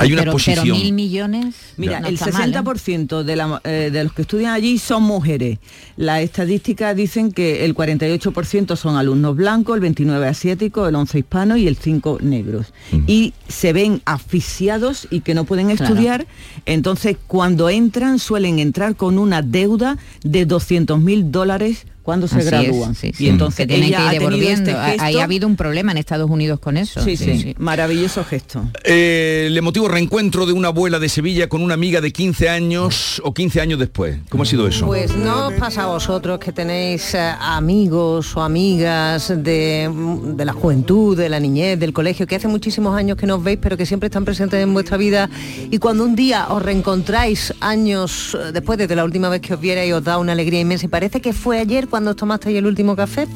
[0.00, 0.64] Hay una pero, exposición.
[0.66, 1.54] Pero mil millones.
[1.76, 2.56] Mira, no el está mal, ¿eh?
[2.56, 5.58] 60% de, la- eh, de los que estudian allí son mujeres.
[5.96, 11.56] Las estadísticas dicen que el 48% son alumnos blancos, el 29% asiáticos, el 11% hispano
[11.56, 12.72] y el 5% negros.
[13.06, 15.84] Y se ven asfixiados y que no pueden Claro.
[15.84, 16.26] estudiar.
[16.66, 22.44] Entonces, cuando entran, suelen entrar con una deuda de 200 mil dólares cuando se Así
[22.44, 22.94] es, gradúan.
[22.94, 23.24] sí, sí.
[23.24, 24.70] Y entonces que tienen ella que ir ha tenido devolviendo.
[24.70, 25.20] este Ha- Ahí gesto.
[25.20, 27.02] ha habido un problema en Estados Unidos con eso.
[27.02, 28.62] Sí, sí, maravilloso gesto.
[28.84, 33.20] Eh, el emotivo reencuentro de una abuela de Sevilla con una amiga de 15 años
[33.24, 34.18] o 15 años después.
[34.28, 34.86] ¿Cómo ha sido eso?
[34.86, 39.90] Pues no os pasa a vosotros que tenéis eh, amigos o amigas de,
[40.36, 43.42] de la juventud, de la niñez, del colegio, que hace muchísimos años que no os
[43.42, 45.30] veis, pero que siempre están presentes en vuestra vida.
[45.70, 49.60] Y cuando un día os reencontráis años eh, después de la última vez que os
[49.60, 52.66] viera y os da una alegría inmensa, y parece que fue ayer cuando tomasteis el
[52.66, 53.28] último café.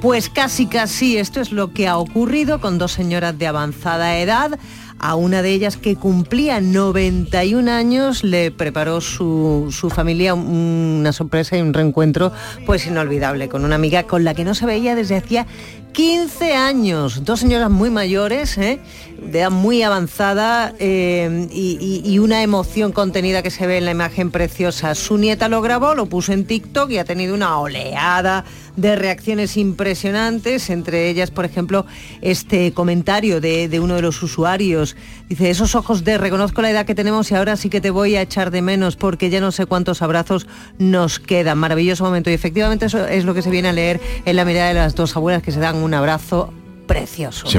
[0.00, 4.58] Pues casi casi esto es lo que ha ocurrido con dos señoras de avanzada edad.
[4.98, 11.12] A una de ellas que cumplía 91 años le preparó su, su familia un- una
[11.12, 12.32] sorpresa y un reencuentro
[12.66, 15.46] pues inolvidable con una amiga con la que no se veía desde hacía
[15.92, 17.24] 15 años.
[17.24, 18.80] Dos señoras muy mayores, ¿eh?
[19.24, 24.30] De edad muy avanzada eh, y, una emoción contenida que se ve en la imagen
[24.30, 24.94] preciosa.
[24.94, 28.44] Su nieta lo grabó, lo puso en TikTok y ha tenido una oleada
[28.76, 31.84] de reacciones impresionantes, entre ellas, por ejemplo,
[32.20, 34.96] este comentario de, de uno de los usuarios.
[35.28, 38.16] Dice, esos ojos de reconozco la edad que tenemos y ahora sí que te voy
[38.16, 40.46] a echar de menos porque ya no sé cuántos abrazos
[40.78, 41.58] nos quedan.
[41.58, 42.30] Maravilloso momento.
[42.30, 44.94] Y efectivamente eso es lo que se viene a leer en la mirada de las
[44.94, 46.52] dos abuelas que se dan un abrazo
[46.86, 47.46] precioso.
[47.48, 47.58] Sí.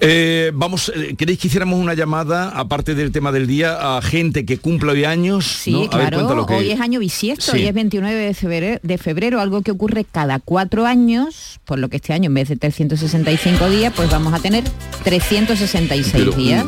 [0.00, 4.44] Eh, vamos, eh, ¿queréis que hiciéramos una llamada, aparte del tema del día, a gente
[4.44, 5.46] que cumple hoy años?
[5.46, 5.88] Sí, ¿no?
[5.92, 7.58] A ver, claro, que- hoy es año bisiesto, Sí.
[7.58, 11.88] hoy es 29 de febrero, de febrero, algo que ocurre cada cuatro años, por lo
[11.88, 14.64] que este año en vez de 365 días, pues vamos a tener
[15.04, 16.66] 366 Pero, días.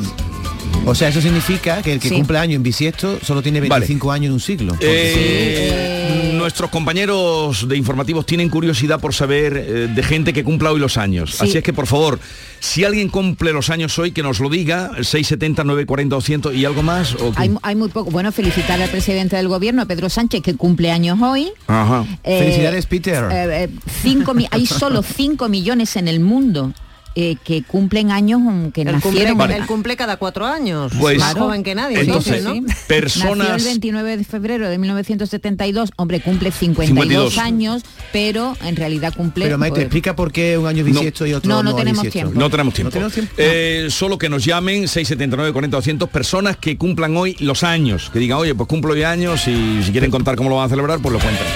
[0.84, 2.14] O sea, eso significa que el que Sí.
[2.16, 4.74] cumple año en bisiesto solo tiene 25 años en un siglo.
[4.80, 10.80] Eh, Nuestros compañeros de informativos tienen curiosidad por saber eh, de gente que cumpla hoy
[10.80, 11.36] los años.
[11.36, 11.44] Sí.
[11.44, 12.18] Así es que, por favor,
[12.58, 16.82] si alguien cumple los años hoy, que nos lo diga, 670, 940, 200 y algo
[16.82, 17.16] más.
[17.36, 18.10] Hay, hay muy poco.
[18.10, 21.52] Bueno, felicitar al presidente del gobierno, a Pedro Sánchez, que cumple años hoy.
[21.68, 22.04] Ajá.
[22.24, 23.24] Eh, Felicidades, Peter.
[23.30, 23.68] eh, eh,
[24.02, 26.72] cinco hay solo 5 millones en el mundo
[27.14, 29.50] eh, que cumplen años mm, que cumple, nacieron.
[29.50, 30.92] él cumple cada cuatro años.
[30.98, 32.00] Pues- más joven que nadie.
[32.00, 32.86] Entonces, entonces, ¿no?
[32.86, 36.88] personas- Nació el 29 de febrero de 1972, hombre, cumple 52,
[37.34, 37.38] 52.
[37.38, 37.82] años,
[38.12, 39.44] pero en realidad cumple...
[39.46, 42.08] Pero Maite, pues, explica por qué un año bisiesto y otro No, no no, tenemos
[42.08, 42.32] tiempo.
[42.38, 42.90] No tenemos tiempo.
[42.92, 43.32] tenemos tiempo.
[43.36, 48.18] Eh, solo que nos llamen 679 40 200 personas que cumplan hoy los años, que
[48.18, 51.00] digan, oye, pues cumplo hoy años y si quieren contar cómo lo van a celebrar,
[51.00, 51.46] pues lo cuentan.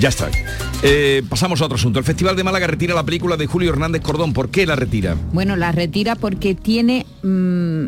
[0.00, 0.28] Ya está.
[0.82, 1.98] Eh, pasamos a otro asunto.
[1.98, 4.32] El Festival de Málaga retira la película de Julio Hernández Cordón.
[4.32, 5.16] ¿Por qué la retira?
[5.32, 7.84] Bueno, la retira porque tiene, mm,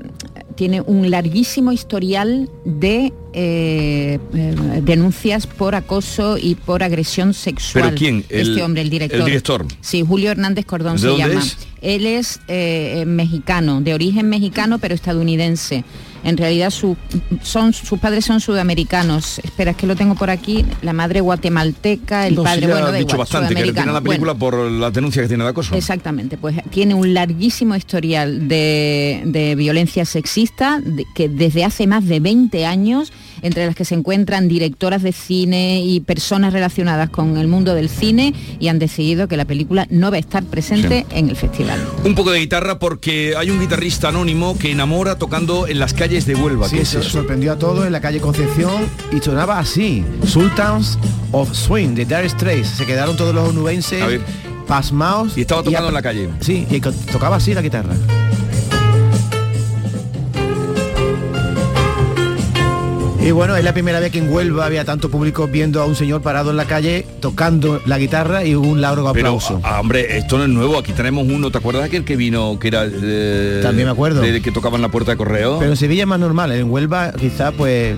[0.55, 7.85] tiene un larguísimo historial de eh, eh, denuncias por acoso y por agresión sexual.
[7.85, 8.25] ¿Pero quién?
[8.29, 9.19] El- este hombre, el director.
[9.21, 9.67] el director.
[9.81, 11.35] Sí, Julio Hernández Cordón ¿De se llama.
[11.41, 11.59] es?
[11.83, 12.41] Él es
[13.07, 15.85] mexicano, de origen mexicano, pero estadounidense.
[16.27, 16.97] En realidad su-
[17.43, 19.39] son, sus padres son sudamericanos.
[19.39, 20.65] Espera, es que lo tengo por aquí.
[20.83, 23.93] La madre guatemalteca, el No, padre, ya bueno, da dicho igual, bastante, que sudamericano.
[23.93, 25.75] la película por las denuncias que tiene de acoso.
[25.75, 32.05] Exactamente, pues tiene un larguísimo historial de, de violencia sexista de- que desde hace más
[32.07, 33.13] de 20 años,
[33.43, 37.89] entre las que se encuentran directoras de cine y personas relacionadas con el mundo del
[37.89, 41.81] cine y han decidido que la película no va a estar presente en el festival.
[42.05, 46.27] Un poco de guitarra porque hay un guitarrista anónimo que enamora tocando en las calles
[46.27, 46.69] de Huelva.
[46.69, 47.11] Sí, ¿Qué es eso eso?
[47.11, 48.73] sorprendió a todos en la calle Concepción
[49.13, 50.99] y sonaba así, Sultans
[51.33, 52.69] of Swing de Dire Straits.
[52.69, 54.21] Se quedaron todos los onubenses
[54.67, 55.37] pasmaos.
[55.37, 56.29] Y estaba tocando en la calle.
[56.41, 57.95] Sí, y tocaba así la guitarra.
[63.27, 65.97] Y bueno, es la primera vez que en Huelva había tanto público viendo a un
[65.97, 69.61] señor parado en la calle tocando la guitarra y un largo Pero, aplauso.
[69.65, 70.79] ah, hombre, esto no es nuevo.
[70.79, 71.51] Aquí tenemos uno.
[71.51, 72.85] ¿Te acuerdas aquel que vino, que era...
[72.87, 74.21] eh, También me acuerdo.
[74.21, 75.59] de- que tocaba en la puerta de correo?
[75.59, 77.97] Pero en Sevilla es más normal, en Huelva quizá pues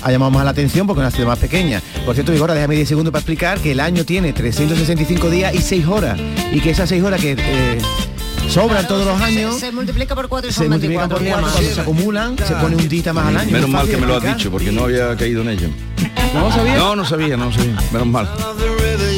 [0.00, 1.82] ha llamado más la atención porque es una ciudad más pequeña.
[2.06, 5.58] Por cierto, Vigora, déjame 10 segundos para explicar que el año tiene 365 días y
[5.60, 6.20] 6 horas.
[6.52, 7.78] Y que esas 6 horas que eh,
[8.48, 11.24] sobran todos los años Se, se multiplica por cuatro y se son multiplican 24 por
[11.24, 11.52] días 4, más.
[11.52, 13.52] cuando se acumulan, se pone un dita más al año.
[13.52, 15.68] Menos mal que me lo has dicho, porque no había caído en ello.
[16.34, 16.76] ¿No sabía?
[16.76, 17.76] No, no sabía, no sabía.
[17.92, 18.26] Menos mal.
[18.26, 19.08] Of the river,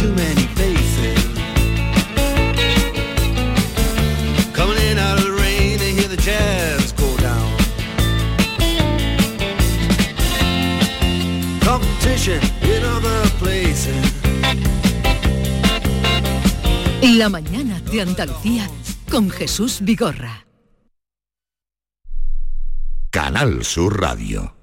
[0.00, 1.20] too many faces.
[4.54, 7.50] Coming in out of the rain and hear the jazz go down.
[11.60, 12.40] Competition
[12.72, 14.04] in other places.
[17.02, 18.70] La mañana de Andalucía
[19.10, 20.46] con Jesús Vigorra.
[23.10, 24.54] Canal Sur Radio.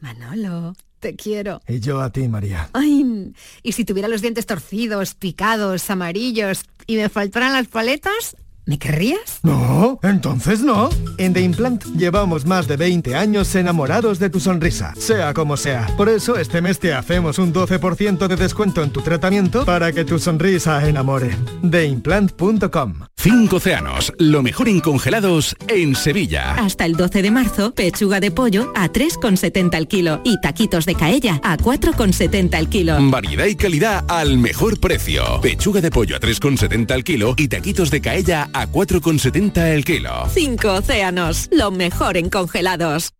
[0.00, 0.74] Manolo
[1.04, 1.60] te quiero.
[1.68, 2.70] Y yo a ti, María.
[2.72, 8.78] Ay, y si tuviera los dientes torcidos, picados, amarillos y me faltaran las paletas, ¿Me
[8.78, 9.40] querrías?
[9.42, 10.88] No, entonces no.
[11.18, 15.86] En The Implant llevamos más de 20 años enamorados de tu sonrisa, sea como sea.
[15.98, 20.06] Por eso este mes te hacemos un 12% de descuento en tu tratamiento para que
[20.06, 21.36] tu sonrisa enamore.
[21.70, 22.94] TheImplant.com
[23.24, 26.56] Cinco océanos, lo mejor en congelados en Sevilla.
[26.56, 30.94] Hasta el 12 de marzo, pechuga de pollo a 3,70 al kilo y taquitos de
[30.94, 32.98] caella a 4,70 al kilo.
[33.00, 35.40] Variedad y calidad al mejor precio.
[35.40, 40.10] Pechuga de pollo a 3,70 al kilo y taquitos de caella a 4,70 el kilo.
[40.32, 43.10] Cinco océanos, lo mejor en congelados.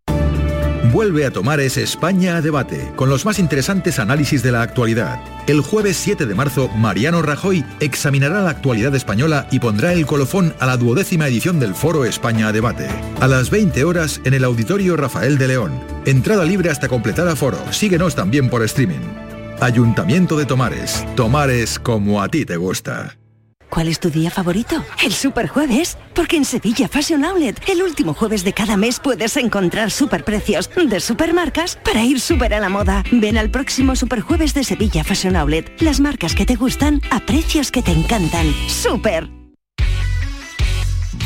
[0.92, 5.20] Vuelve a tomar ese España a debate, con los más interesantes análisis de la actualidad.
[5.48, 10.54] El jueves 7 de marzo, Mariano Rajoy examinará la actualidad española y pondrá el colofón
[10.60, 12.86] a la duodécima edición del Foro España a debate.
[13.20, 15.80] A las 20 horas en el Auditorio Rafael de León.
[16.06, 17.58] Entrada libre hasta completar aforo.
[17.72, 19.02] Síguenos también por streaming.
[19.60, 21.04] Ayuntamiento de Tomares.
[21.16, 23.16] Tomares como a ti te gusta.
[23.74, 24.84] ¿Cuál es tu día favorito?
[25.02, 25.98] El Superjueves.
[26.14, 31.00] Porque en Sevilla Fashion Outlet, el último jueves de cada mes puedes encontrar superprecios de
[31.00, 33.02] supermarcas para ir súper a la moda.
[33.10, 35.72] Ven al próximo Superjueves de Sevilla Fashion Outlet.
[35.82, 38.46] Las marcas que te gustan a precios que te encantan.
[38.68, 39.28] ¡Súper!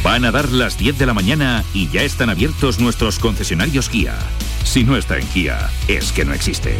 [0.02, 4.14] Van a dar las 10 de la mañana y ya están abiertos nuestros concesionarios Kia.
[4.64, 6.78] Si no está en Kia, es que no existe.